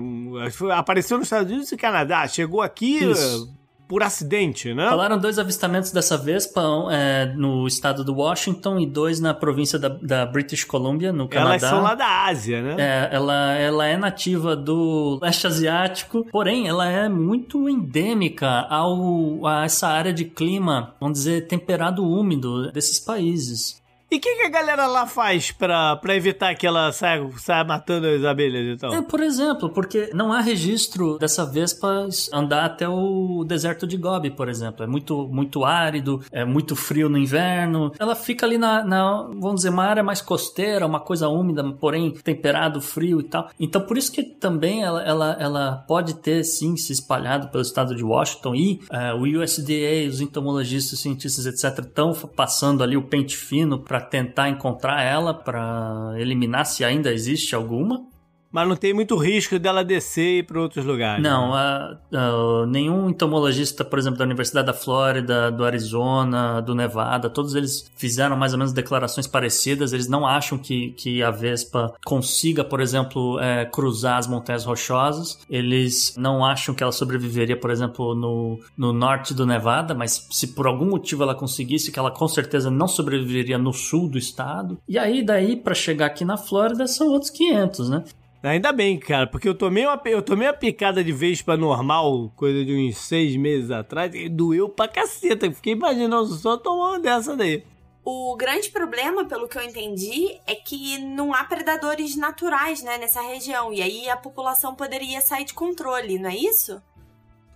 [0.73, 2.27] apareceu nos Estados Unidos e Canadá.
[2.27, 3.05] Chegou aqui.
[3.05, 4.89] Isso por acidente, né?
[4.89, 9.89] Falaram dois avistamentos dessa vespa é, no estado do Washington e dois na província da,
[9.89, 11.51] da, British Columbia, no Canadá.
[11.51, 12.77] Elas são lá da Ásia, né?
[12.79, 19.65] É, ela, ela é nativa do leste asiático, porém ela é muito endêmica ao, a
[19.65, 23.84] essa área de clima, vamos dizer, temperado úmido desses países.
[24.15, 28.07] E o que, que, a galera lá faz pra evitar que ela saia, saia matando
[28.07, 28.95] as abelhas então?
[28.95, 34.31] É, por exemplo, porque não há registro dessa vespa andar até o deserto de Gobi,
[34.31, 34.85] por exemplo.
[34.85, 37.91] É muito, muito árido, é muito frio no inverno.
[37.99, 42.13] Ela fica ali na, na, vamos dizer, uma área mais costeira, uma coisa úmida, porém
[42.13, 43.51] temperado, frio e tal.
[43.59, 47.97] Então, por isso que também ela, ela, ela pode ter, sim, se espalhado pelo estado
[47.97, 53.37] de Washington e uh, o USDA, os entomologistas, cientistas, etc., estão passando ali o pente
[53.37, 58.07] fino para tentar encontrar ela, para eliminar se ainda existe alguma.
[58.55, 61.21] Mas não tem muito risco dela descer e ir para outros lugares.
[61.21, 67.29] Não, a, a, nenhum entomologista, por exemplo, da Universidade da Flórida, do Arizona, do Nevada,
[67.29, 69.93] todos eles fizeram mais ou menos declarações parecidas.
[69.93, 75.37] Eles não acham que, que a Vespa consiga, por exemplo, é, cruzar as montanhas rochosas.
[75.51, 80.55] Eles não acham que ela sobreviveria, por exemplo, no, no norte do Nevada, mas se
[80.55, 84.79] por algum motivo ela conseguisse, que ela com certeza não sobreviveria no sul do estado.
[84.89, 88.05] E aí, daí, para chegar aqui na Flórida, são outros 500, né?
[88.45, 92.63] Ainda bem, cara, porque eu tomei uma, eu tomei uma picada de Vespa normal, coisa
[92.63, 95.51] de uns seis meses atrás, e doeu pra caceta.
[95.51, 97.65] Fiquei imaginando só tomar uma dessa daí.
[98.05, 103.23] O grande problema, pelo que eu entendi, é que não há predadores naturais né, nessa
[103.23, 103.73] região.
[103.73, 106.83] E aí a população poderia sair de controle, não é isso?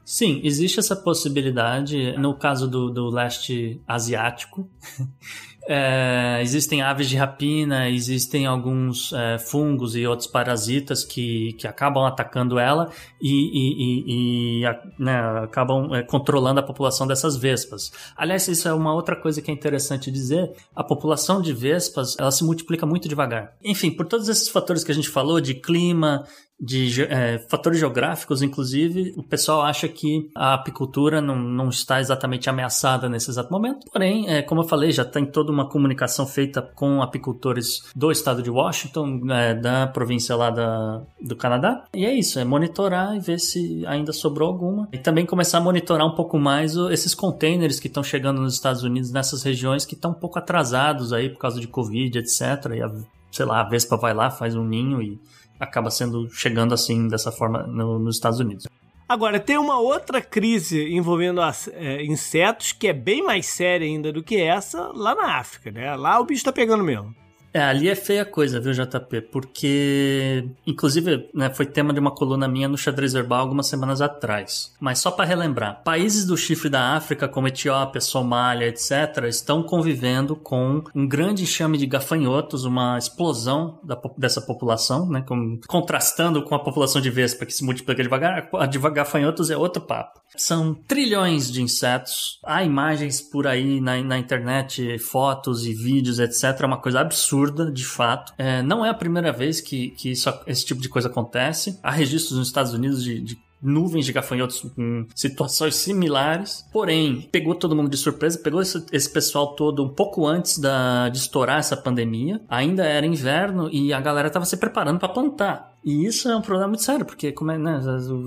[0.07, 4.67] Sim, existe essa possibilidade no caso do, do leste asiático.
[5.71, 12.07] É, existem aves de rapina, existem alguns é, fungos e outros parasitas que, que acabam
[12.07, 12.91] atacando ela
[13.21, 14.65] e, e, e, e
[14.99, 17.93] né, acabam é, controlando a população dessas vespas.
[18.17, 22.31] Aliás, isso é uma outra coisa que é interessante dizer: a população de vespas ela
[22.31, 23.53] se multiplica muito devagar.
[23.63, 26.25] Enfim, por todos esses fatores que a gente falou de clima,
[26.61, 32.51] de é, fatores geográficos, inclusive, o pessoal acha que a apicultura não, não está exatamente
[32.51, 33.87] ameaçada nesse exato momento.
[33.93, 38.43] Porém, é, como eu falei, já tem toda uma comunicação feita com apicultores do estado
[38.43, 41.85] de Washington, é, da província lá da, do Canadá.
[41.95, 44.89] E é isso, é monitorar e ver se ainda sobrou alguma.
[44.93, 48.83] E também começar a monitorar um pouco mais esses containers que estão chegando nos Estados
[48.83, 52.41] Unidos, nessas regiões que estão um pouco atrasados aí por causa de Covid, etc.
[52.75, 52.91] E a,
[53.31, 55.21] sei lá, a Vespa vai lá, faz um ninho e
[55.59, 58.67] acaba sendo chegando assim dessa forma no, nos Estados Unidos.
[59.09, 64.13] Agora, tem uma outra crise envolvendo as, é, insetos que é bem mais séria ainda
[64.13, 65.97] do que essa lá na África, né?
[65.97, 67.15] Lá o bicho tá pegando mesmo.
[67.53, 69.23] É, ali é feia coisa, viu, JP?
[69.33, 74.75] Porque, inclusive, né, foi tema de uma coluna minha no Xadrez Herbal algumas semanas atrás.
[74.81, 80.37] Mas só para relembrar, países do chifre da África, como Etiópia, Somália, etc., estão convivendo
[80.37, 86.55] com um grande enxame de gafanhotos, uma explosão da, dessa população, né, com, contrastando com
[86.55, 88.49] a população de vespa que se multiplica devagar.
[88.55, 90.21] A de gafanhotos é outro papo.
[90.37, 92.39] São trilhões de insetos.
[92.45, 96.61] Há imagens por aí na, na internet, fotos e vídeos, etc.
[96.61, 97.38] É uma coisa absurda,
[97.73, 98.33] de fato.
[98.39, 101.79] É, não é a primeira vez que, que isso, esse tipo de coisa acontece.
[101.83, 106.65] Há registros nos Estados Unidos de, de nuvens de gafanhotos com situações similares.
[106.73, 111.09] Porém, pegou todo mundo de surpresa, pegou esse, esse, pessoal todo um pouco antes da,
[111.09, 112.41] de estourar essa pandemia.
[112.49, 115.78] Ainda era inverno e a galera estava se preparando para plantar.
[115.89, 117.81] E isso é um problema muito sério, porque come, né,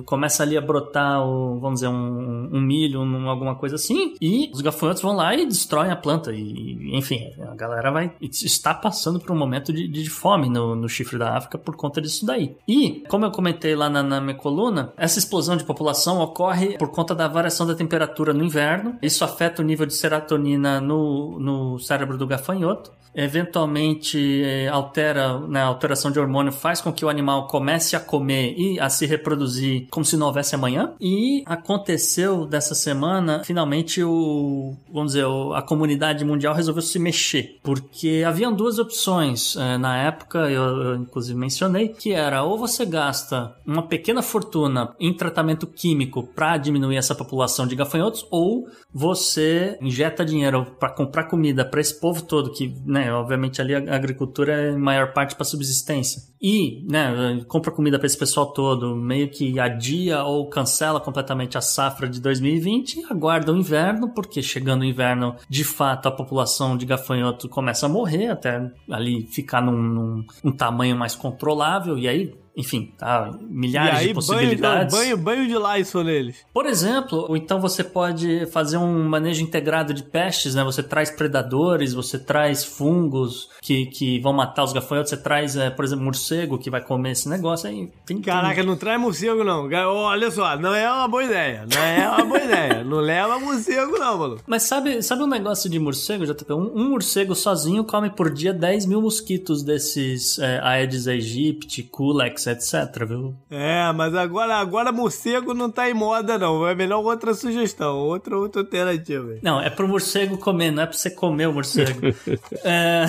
[0.03, 4.49] começa ali a brotar, o, vamos dizer, um, um milho, um, alguma coisa assim, e
[4.51, 6.31] os gafanhotos vão lá e destroem a planta.
[6.33, 10.89] E, enfim, a galera vai está passando por um momento de, de fome no, no,
[10.89, 12.57] chifre da África por conta disso daí.
[12.67, 16.89] E, como eu comentei lá na, na minha coluna, essa explosão de população ocorre por
[16.89, 18.97] conta da variação da temperatura no inverno.
[19.03, 25.61] Isso afeta o nível de serotonina no, no cérebro do gafanhoto eventualmente é, altera, né,
[25.61, 29.05] a alteração de hormônio faz com que o animal comece a comer e a se
[29.05, 30.93] reproduzir como se não houvesse amanhã.
[31.01, 38.23] E aconteceu dessa semana, finalmente o, vamos dizer, a comunidade mundial resolveu se mexer, porque
[38.25, 43.53] haviam duas opções é, na época, eu, eu inclusive mencionei, que era ou você gasta
[43.67, 50.23] uma pequena fortuna em tratamento químico para diminuir essa população de gafanhotos, ou você injeta
[50.23, 53.11] dinheiro para comprar comida para esse povo todo que, né?
[53.13, 56.31] Obviamente ali a agricultura é em maior parte para subsistência.
[56.41, 61.61] E, né, compra comida para esse pessoal todo, meio que adia ou cancela completamente a
[61.61, 66.77] safra de 2020 e aguarda o inverno, porque chegando o inverno, de fato, a população
[66.77, 72.07] de gafanhoto começa a morrer, até ali ficar num, num um tamanho mais controlável, e
[72.07, 73.31] aí enfim, tá?
[73.41, 74.93] Milhares aí, de possibilidades.
[74.93, 76.45] Banho, banho, banho de Lysol neles.
[76.53, 80.63] Por exemplo, ou então você pode fazer um manejo integrado de pestes, né?
[80.63, 85.69] Você traz predadores, você traz fungos que, que vão matar os gafanhotos, você traz, é,
[85.69, 87.89] por exemplo, morcego que vai comer esse negócio aí.
[88.05, 88.65] Tem, Caraca, tem...
[88.65, 89.69] não traz morcego não.
[89.69, 91.65] Olha só, não é uma boa ideia.
[91.73, 92.83] Não é uma boa ideia.
[92.91, 94.37] Não leva morcego não, mano.
[94.45, 96.51] Mas sabe, sabe um negócio de morcego, JP?
[96.53, 102.40] Um, um morcego sozinho come por dia 10 mil mosquitos desses é, Aedes aegypti, Culex,
[102.49, 103.35] etc, viu?
[103.49, 106.67] É, mas agora, agora morcego não tá em moda, não.
[106.67, 109.37] É melhor outra sugestão, outra, outra alternativa.
[109.41, 111.99] Não, é pro morcego comer, não é pra você comer o morcego.
[112.63, 113.05] é,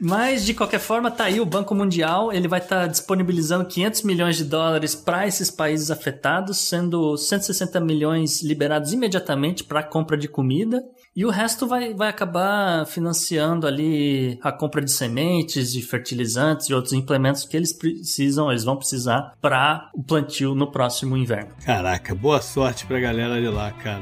[0.00, 4.02] mas, de qualquer forma, tá aí o Banco Mundial, ele vai estar tá disponibilizando 500
[4.02, 10.28] milhões de dólares para esses países afetados, sendo 160 milhões liberados imediatamente para compra de
[10.28, 10.82] comida
[11.20, 16.72] e o resto vai, vai acabar financiando ali a compra de sementes, de fertilizantes e
[16.72, 21.50] outros implementos que eles precisam eles vão precisar para o plantio no próximo inverno.
[21.62, 24.00] Caraca, boa sorte pra galera de lá, cara.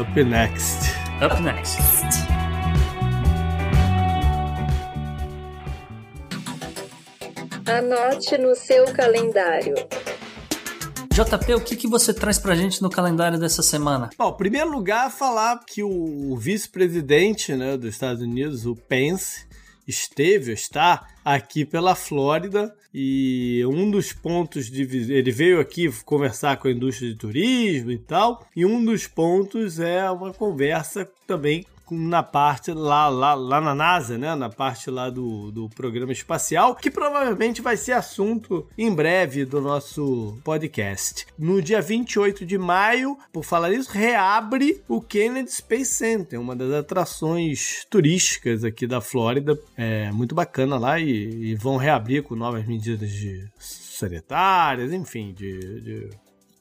[0.00, 0.78] Up next.
[1.22, 1.76] Up next.
[7.66, 9.74] Anote no seu calendário.
[11.16, 14.10] JP, o que, que você traz pra gente no calendário dessa semana?
[14.18, 19.46] Bom, em primeiro lugar, falar que o vice-presidente né, dos Estados Unidos, o Pence,
[19.88, 26.68] esteve, está aqui pela Flórida e um dos pontos de ele veio aqui conversar com
[26.68, 32.22] a indústria de turismo e tal, e um dos pontos é uma conversa também na
[32.22, 34.34] parte lá, lá, lá na NASA, né?
[34.34, 39.60] Na parte lá do, do programa espacial, que provavelmente vai ser assunto em breve do
[39.60, 41.26] nosso podcast.
[41.38, 46.72] No dia 28 de maio, por falar isso, reabre o Kennedy Space Center, uma das
[46.72, 49.58] atrações turísticas aqui da Flórida.
[49.76, 55.80] É muito bacana lá e, e vão reabrir com novas medidas de sanitárias, enfim, de,
[55.80, 56.10] de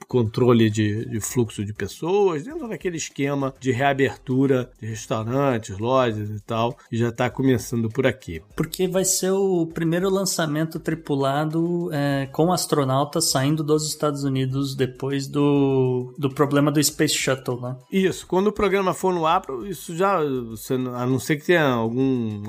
[0.07, 6.39] controle de, de, fluxo de pessoas, dentro daquele esquema de reabertura de restaurantes, lojas e
[6.41, 8.41] tal, que já está começando por aqui.
[8.55, 15.27] Porque vai ser o primeiro lançamento tripulado é, com astronautas saindo dos Estados Unidos depois
[15.27, 17.75] do, do problema do Space Shuttle, né?
[17.91, 22.43] Isso, quando o programa for no ar, isso já, a não ser que tenha algum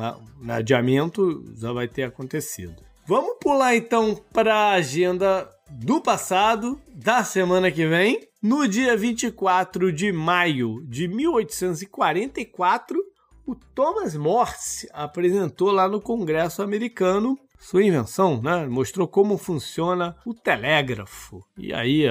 [0.49, 2.75] adiamento, já vai ter acontecido.
[3.07, 8.27] Vamos pular então para a agenda do passado, da semana que vem.
[8.43, 12.99] No dia 24 de maio de 1844,
[13.47, 18.65] o Thomas Morse apresentou lá no Congresso americano sua invenção, né?
[18.69, 21.45] Mostrou como funciona o telégrafo.
[21.59, 22.09] E aí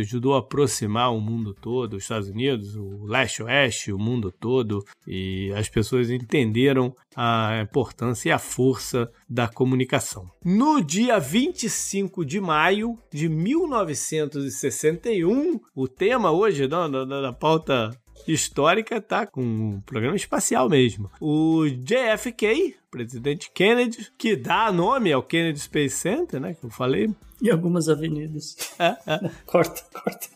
[0.00, 5.52] ajudou a aproximar o mundo todo, os Estados Unidos, o leste-oeste, o mundo todo, e
[5.54, 10.30] as pessoas entenderam a importância e a força da comunicação.
[10.42, 17.90] No dia 25 de maio de 1961, o tema hoje da, da, da pauta
[18.26, 21.10] histórica tá com um programa espacial mesmo.
[21.20, 26.54] O JFK, presidente Kennedy, que dá nome ao Kennedy Space Center, né?
[26.54, 27.10] Que eu falei.
[27.40, 28.56] E algumas avenidas.
[28.78, 29.30] É, é.
[29.46, 30.28] corta, corta.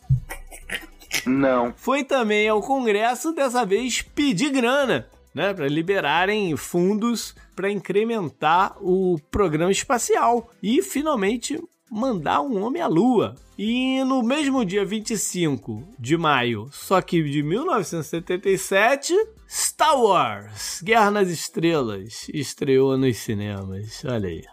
[1.25, 1.73] Não.
[1.75, 5.07] Foi também ao Congresso, dessa vez, pedir grana.
[5.33, 11.57] Né, para liberarem fundos para incrementar o programa espacial e finalmente
[11.91, 13.35] mandar um homem à Lua.
[13.57, 19.13] E no mesmo dia 25 de maio, só que de 1977,
[19.47, 24.01] Star Wars Guerra nas Estrelas estreou nos cinemas.
[24.05, 24.43] Olha aí.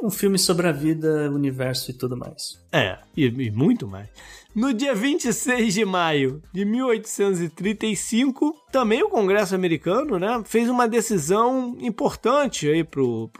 [0.00, 2.60] Um filme sobre a vida, o universo e tudo mais.
[2.70, 4.08] É, e, e muito mais.
[4.54, 11.76] No dia 26 de maio de 1835, também o Congresso americano né, fez uma decisão
[11.80, 13.30] importante aí pro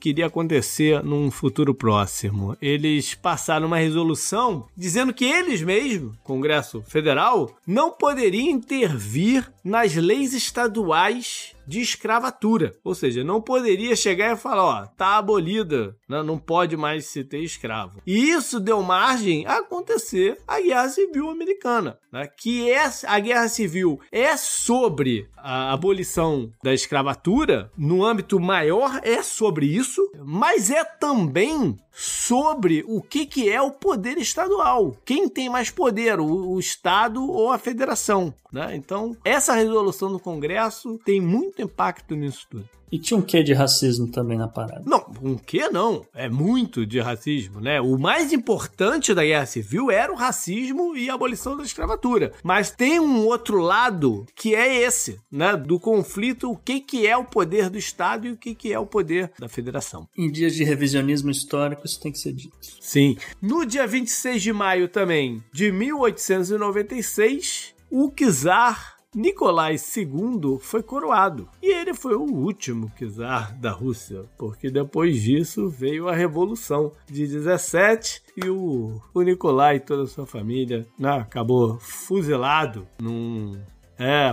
[0.00, 2.56] que iria acontecer num futuro próximo.
[2.60, 10.32] Eles passaram uma resolução dizendo que eles mesmos, Congresso Federal, não poderiam intervir nas leis
[10.32, 12.74] estaduais de escravatura.
[12.82, 16.22] Ou seja, não poderia chegar e falar, ó, tá abolida, né?
[16.22, 18.00] não pode mais se ter escravo.
[18.06, 22.28] E isso deu margem a acontecer a Guerra Civil Americana, né?
[22.36, 29.20] que é a Guerra Civil é sobre a abolição da escravatura, no âmbito maior é
[29.20, 34.96] sobre isso, mas é também sobre o que, que é o poder estadual.
[35.04, 38.34] Quem tem mais poder, o, o Estado ou a federação?
[38.52, 38.74] Né?
[38.74, 42.68] Então, essa resolução do Congresso tem muito impacto nisso tudo.
[42.92, 44.82] E tinha um quê de racismo também na parada?
[44.84, 46.04] Não, um quê não.
[46.14, 47.80] É muito de racismo, né?
[47.80, 52.34] O mais importante da Guerra Civil era o racismo e a abolição da escravatura.
[52.44, 55.56] Mas tem um outro lado que é esse, né?
[55.56, 58.78] Do conflito, o que, que é o poder do Estado e o que, que é
[58.78, 60.06] o poder da federação.
[60.14, 62.56] Em dias de revisionismo histórico, isso tem que ser dito.
[62.80, 63.16] Sim.
[63.40, 71.70] No dia 26 de maio também de 1896, o czar Nicolai II foi coroado e
[71.70, 78.22] ele foi o último czar da Rússia, porque depois disso veio a Revolução de 17
[78.42, 83.60] e o, o Nicolai e toda a sua família né, acabou fuzilado num.
[83.98, 84.32] É,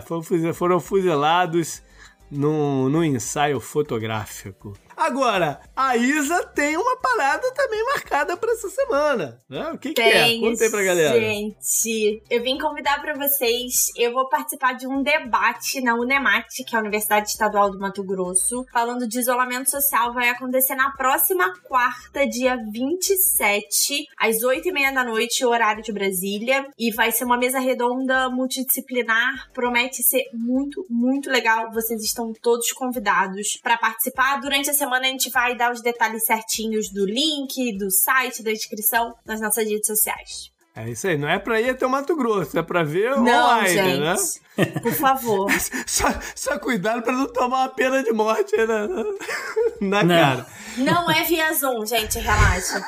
[0.54, 1.84] foram fuzilados
[2.32, 4.78] num, num ensaio fotográfico.
[5.00, 9.70] Agora, a Isa tem uma parada também marcada para essa semana, né?
[9.70, 10.38] O que, que é?
[10.38, 11.18] Conta aí pra galera.
[11.18, 16.76] Gente, eu vim convidar para vocês, eu vou participar de um debate na Unemat, que
[16.76, 21.54] é a Universidade Estadual do Mato Grosso, falando de isolamento social, vai acontecer na próxima
[21.64, 27.24] quarta, dia 27, às 8 e meia da noite, horário de Brasília, e vai ser
[27.24, 34.42] uma mesa redonda multidisciplinar, promete ser muito, muito legal, vocês estão todos convidados para participar
[34.42, 38.42] durante a semana semana a gente vai dar os detalhes certinhos do link, do site,
[38.42, 40.50] da inscrição nas nossas redes sociais.
[40.76, 43.46] É isso aí, não é pra ir até o Mato Grosso, é pra ver não,
[43.46, 44.00] online, gente.
[44.00, 44.66] né?
[44.82, 45.52] Por favor.
[45.86, 48.88] só, só, cuidado pra não tomar uma pena de morte na,
[49.82, 50.16] na não.
[50.16, 50.46] cara.
[50.78, 52.82] Não é via Zoom, gente, relaxa.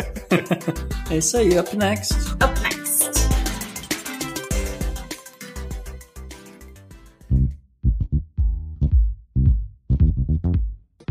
[1.10, 2.14] é isso aí, up next.
[2.42, 2.73] Up next.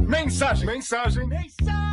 [0.08, 1.93] Mensagem, mensagem, mensagem.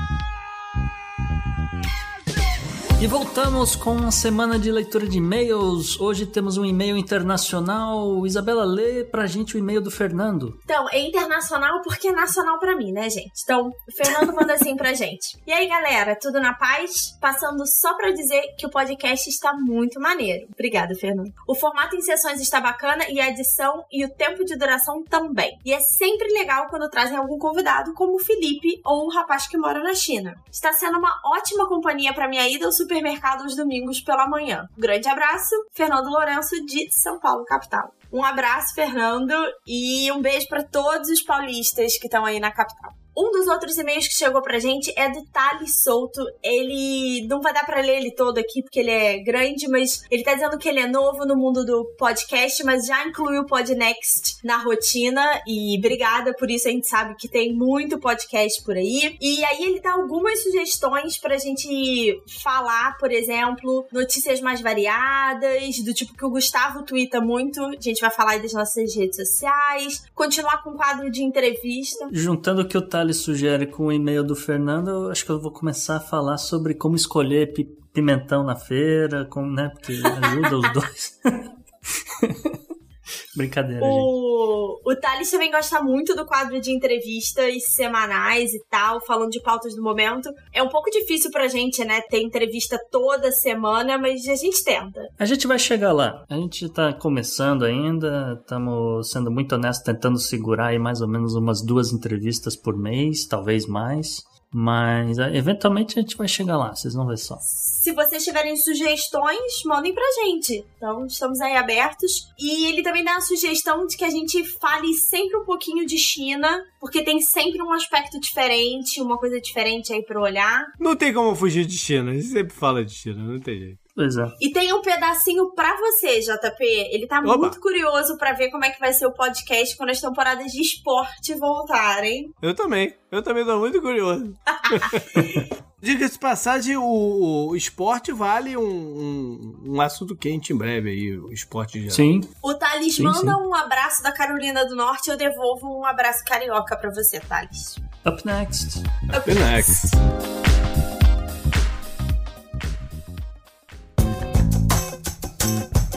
[3.01, 5.99] E voltamos com a semana de leitura de e-mails.
[5.99, 8.27] Hoje temos um e-mail internacional.
[8.27, 10.59] Isabela, lê pra gente o e-mail do Fernando.
[10.65, 13.33] Então, é internacional porque é nacional para mim, né, gente?
[13.43, 15.39] Então, o Fernando manda assim pra gente.
[15.47, 17.19] E aí, galera, tudo na paz?
[17.19, 20.47] Passando só pra dizer que o podcast está muito maneiro.
[20.53, 21.33] Obrigada, Fernando.
[21.49, 25.49] O formato em sessões está bacana e a edição e o tempo de duração também.
[25.65, 29.57] E é sempre legal quando trazem algum convidado, como o Felipe ou o rapaz que
[29.57, 30.35] mora na China.
[30.53, 34.67] Está sendo uma ótima companhia para minha ida ao supermercado aos domingos pela manhã.
[34.77, 37.95] grande abraço, Fernando Lourenço, de São Paulo, capital.
[38.13, 39.33] Um abraço, Fernando,
[39.65, 42.91] e um beijo para todos os paulistas que estão aí na capital.
[43.17, 46.25] Um dos outros e-mails que chegou pra gente é do Thales Souto.
[46.43, 50.23] Ele não vai dar para ler ele todo aqui porque ele é grande, mas ele
[50.23, 54.39] tá dizendo que ele é novo no mundo do podcast, mas já incluiu o Podnext
[54.45, 56.69] na rotina e obrigada por isso.
[56.69, 59.17] A gente sabe que tem muito podcast por aí.
[59.21, 65.93] E aí ele dá algumas sugestões pra gente falar, por exemplo, notícias mais variadas, do
[65.93, 67.65] tipo que o Gustavo twitta muito.
[67.65, 72.09] A gente vai falar aí das nossas redes sociais, continuar com o quadro de entrevista.
[72.13, 75.41] Juntando o que o Thales Thales sugere com o e-mail do Fernando, acho que eu
[75.41, 77.55] vou começar a falar sobre como escolher
[77.95, 79.71] pimentão na feira, como, né?
[79.71, 81.21] Porque ajuda os dois.
[83.37, 84.93] Brincadeira, o, gente.
[84.93, 89.75] O Thales também gosta muito do quadro de entrevistas semanais e tal, falando de pautas
[89.75, 90.31] do momento.
[90.53, 95.01] É um pouco difícil pra gente, né, ter entrevista toda semana, mas a gente tenta.
[95.19, 96.25] A gente vai chegar lá.
[96.29, 101.35] A gente tá começando ainda, estamos sendo muito honestos, tentando segurar aí mais ou menos
[101.35, 104.23] umas duas entrevistas por mês, talvez mais.
[104.53, 107.39] Mas é, eventualmente a gente vai chegar lá, vocês vão ver só.
[107.41, 110.65] Se vocês tiverem sugestões, mandem pra gente.
[110.77, 112.29] Então, estamos aí abertos.
[112.39, 115.97] E ele também dá a sugestão de que a gente fale sempre um pouquinho de
[115.97, 120.67] China, porque tem sempre um aspecto diferente, uma coisa diferente aí pra olhar.
[120.79, 123.80] Não tem como fugir de China, a gente sempre fala de China, não tem jeito.
[124.01, 124.33] Pois é.
[124.41, 126.65] E tem um pedacinho pra você, JP.
[126.65, 127.37] Ele tá Opa.
[127.37, 130.63] muito curioso para ver como é que vai ser o podcast quando as temporadas de
[130.63, 132.33] esporte voltarem.
[132.41, 132.97] Eu também.
[133.13, 134.33] Eu também tô muito curioso.
[135.83, 141.31] Diga-se passagem, o, o, esporte vale um, um, um, assunto quente em breve aí, o
[141.31, 141.95] esporte geral.
[141.95, 142.21] Sim.
[142.43, 143.27] O Thales sim, manda sim.
[143.27, 147.77] um abraço da Carolina do Norte, eu devolvo um abraço carioca para você, Thales.
[148.07, 148.79] Up next.
[148.79, 149.97] Up, Up next.
[149.97, 150.50] next.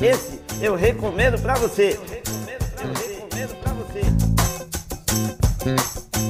[0.03, 1.97] Esse eu recomendo para você.
[1.97, 4.01] Eu recomendo para você.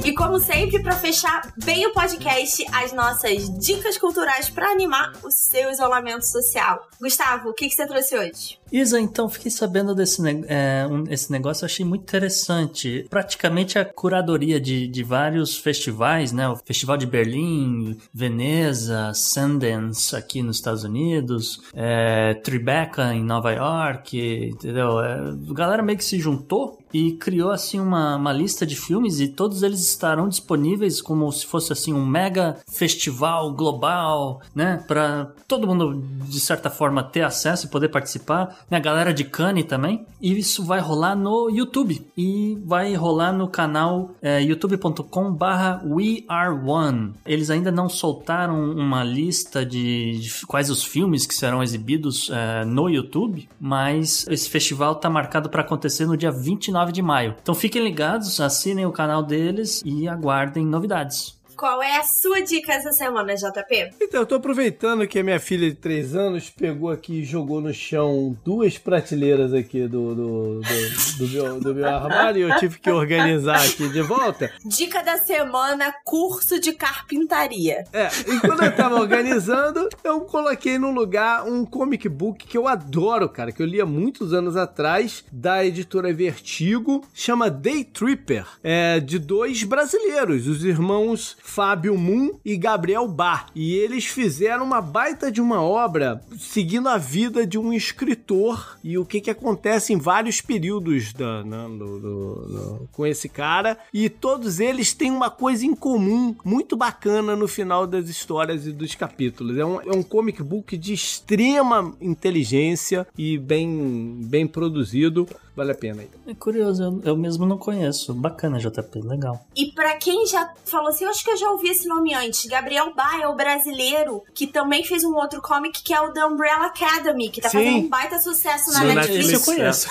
[0.04, 5.30] E como sempre, para fechar bem o podcast, as nossas dicas culturais para animar o
[5.30, 6.86] seu isolamento social.
[7.00, 8.58] Gustavo, o que, que você trouxe hoje?
[8.70, 13.06] Isa, então, fiquei sabendo desse é, um, esse negócio, achei muito interessante.
[13.08, 16.46] Praticamente a curadoria de, de vários festivais, né?
[16.50, 24.50] O Festival de Berlim, Veneza, Sundance aqui nos Estados Unidos, é, Tribeca em Nova York,
[24.52, 25.00] entendeu?
[25.00, 29.18] É, a galera meio que se juntou e criou assim uma, uma lista de filmes
[29.18, 35.32] e todos eles estarão disponíveis como se fosse assim um mega festival global, né, para
[35.48, 40.06] todo mundo de certa forma ter acesso e poder participar a galera de Cannes também.
[40.20, 42.06] E isso vai rolar no YouTube.
[42.16, 47.12] E vai rolar no canal é, youtube.com barra We Are One.
[47.26, 52.64] Eles ainda não soltaram uma lista de, de quais os filmes que serão exibidos é,
[52.64, 57.34] no YouTube, mas esse festival está marcado para acontecer no dia 29 de maio.
[57.42, 61.33] Então fiquem ligados, assinem o canal deles e aguardem novidades.
[61.56, 63.90] Qual é a sua dica essa semana, JP?
[64.00, 67.60] Então, eu tô aproveitando que a minha filha de 3 anos pegou aqui e jogou
[67.60, 72.56] no chão duas prateleiras aqui do, do, do, do meu, do meu armário e eu
[72.58, 74.52] tive que organizar aqui de volta.
[74.64, 77.84] Dica da semana: curso de carpintaria.
[77.92, 82.66] É, e quando eu tava organizando, eu coloquei no lugar um comic book que eu
[82.66, 88.46] adoro, cara, que eu li há muitos anos atrás, da editora Vertigo, chama Day Tripper,
[88.62, 93.46] é, de dois brasileiros, os irmãos Fábio Moon e Gabriel Bar.
[93.54, 98.96] E eles fizeram uma baita de uma obra seguindo a vida de um escritor e
[98.96, 103.78] o que, que acontece em vários períodos da, né, do, do, do, com esse cara.
[103.92, 108.72] E todos eles têm uma coisa em comum muito bacana no final das histórias e
[108.72, 109.58] dos capítulos.
[109.58, 115.28] É um, é um comic book de extrema inteligência e bem, bem produzido.
[115.56, 116.10] Vale a pena aí.
[116.26, 118.12] É curioso, eu, eu mesmo não conheço.
[118.12, 119.46] Bacana, JP, legal.
[119.54, 122.46] E para quem já falou assim, eu acho que eu já ouvi esse nome antes.
[122.46, 126.26] Gabriel Ba é o brasileiro que também fez um outro comic que é o The
[126.26, 127.58] Umbrella Academy, que tá Sim.
[127.58, 129.26] fazendo um baita sucesso na Sim, Netflix.
[129.26, 129.88] Esse eu conheço.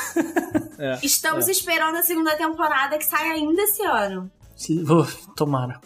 [0.78, 1.00] É.
[1.06, 1.52] Estamos é.
[1.52, 4.30] esperando a segunda temporada que sai ainda esse ano.
[4.58, 5.80] Sim, vou, tomara.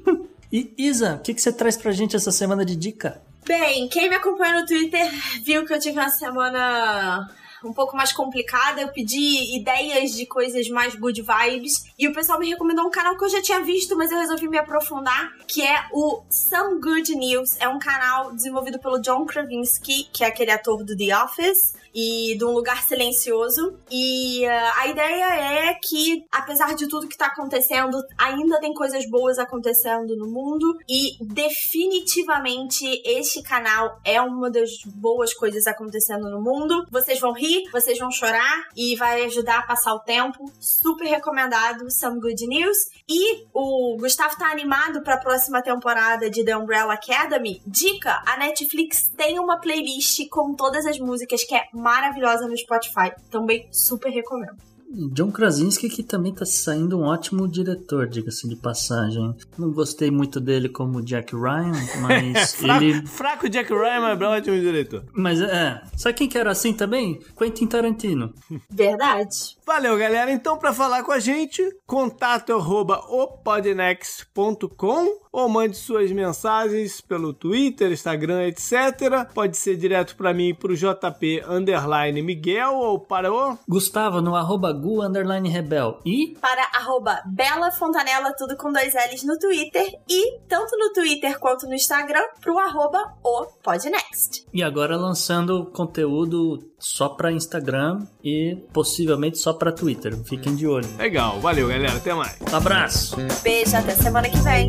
[0.52, 3.22] e Isa, o que, que você traz pra gente essa semana de dica?
[3.46, 5.10] Bem, quem me acompanha no Twitter
[5.44, 7.28] viu que eu tive uma semana
[7.64, 8.80] um pouco mais complicada.
[8.80, 11.84] Eu pedi ideias de coisas mais good vibes.
[12.02, 14.48] E o pessoal me recomendou um canal que eu já tinha visto, mas eu resolvi
[14.48, 17.56] me aprofundar, que é o Some Good News.
[17.60, 22.36] É um canal desenvolvido pelo John Krasinski, que é aquele ator do The Office e
[22.36, 23.78] de um lugar silencioso.
[23.90, 29.08] E uh, a ideia é que, apesar de tudo que tá acontecendo, ainda tem coisas
[29.08, 30.76] boas acontecendo no mundo.
[30.88, 36.86] E definitivamente este canal é uma das boas coisas acontecendo no mundo.
[36.90, 40.50] Vocês vão rir, vocês vão chorar e vai ajudar a passar o tempo.
[40.58, 42.76] Super recomendado, Some Good News.
[43.08, 47.60] E o Gustavo tá animado para a próxima temporada de The Umbrella Academy.
[47.66, 53.12] Dica: a Netflix tem uma playlist com todas as músicas que é maravilhosa no Spotify.
[53.30, 54.71] Também super recomendo.
[55.12, 59.34] John Krasinski que também tá saindo um ótimo diretor, diga-se de passagem.
[59.58, 63.06] Não gostei muito dele como Jack Ryan, mas fraco, ele...
[63.06, 65.04] Fraco Jack Ryan, mas é um ótimo diretor.
[65.14, 65.80] Mas é...
[65.96, 67.20] Sabe quem que era assim também?
[67.36, 68.34] Quentin Tarantino.
[68.70, 69.56] Verdade.
[69.66, 70.30] Valeu, galera.
[70.30, 77.90] Então, para falar com a gente, contato arroba opodnext.com ou mande suas mensagens pelo Twitter,
[77.90, 79.26] Instagram, etc.
[79.32, 84.72] Pode ser direto para mim pro JP underline Miguel ou para o Gustavo no arroba
[84.82, 90.40] gu underline rebel e para arroba Bela Fontanella, tudo com dois L's no Twitter e
[90.48, 94.44] tanto no Twitter quanto no Instagram pro arroba o Podnext.
[94.52, 100.16] E agora lançando conteúdo só para Instagram e possivelmente só para Twitter.
[100.24, 100.88] Fiquem de olho.
[100.98, 102.36] Legal, valeu galera, até mais.
[102.52, 103.16] Um abraço.
[103.42, 104.68] Beijo, até semana que vem.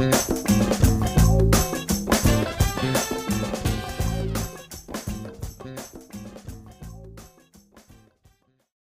[0.00, 0.39] Thank you.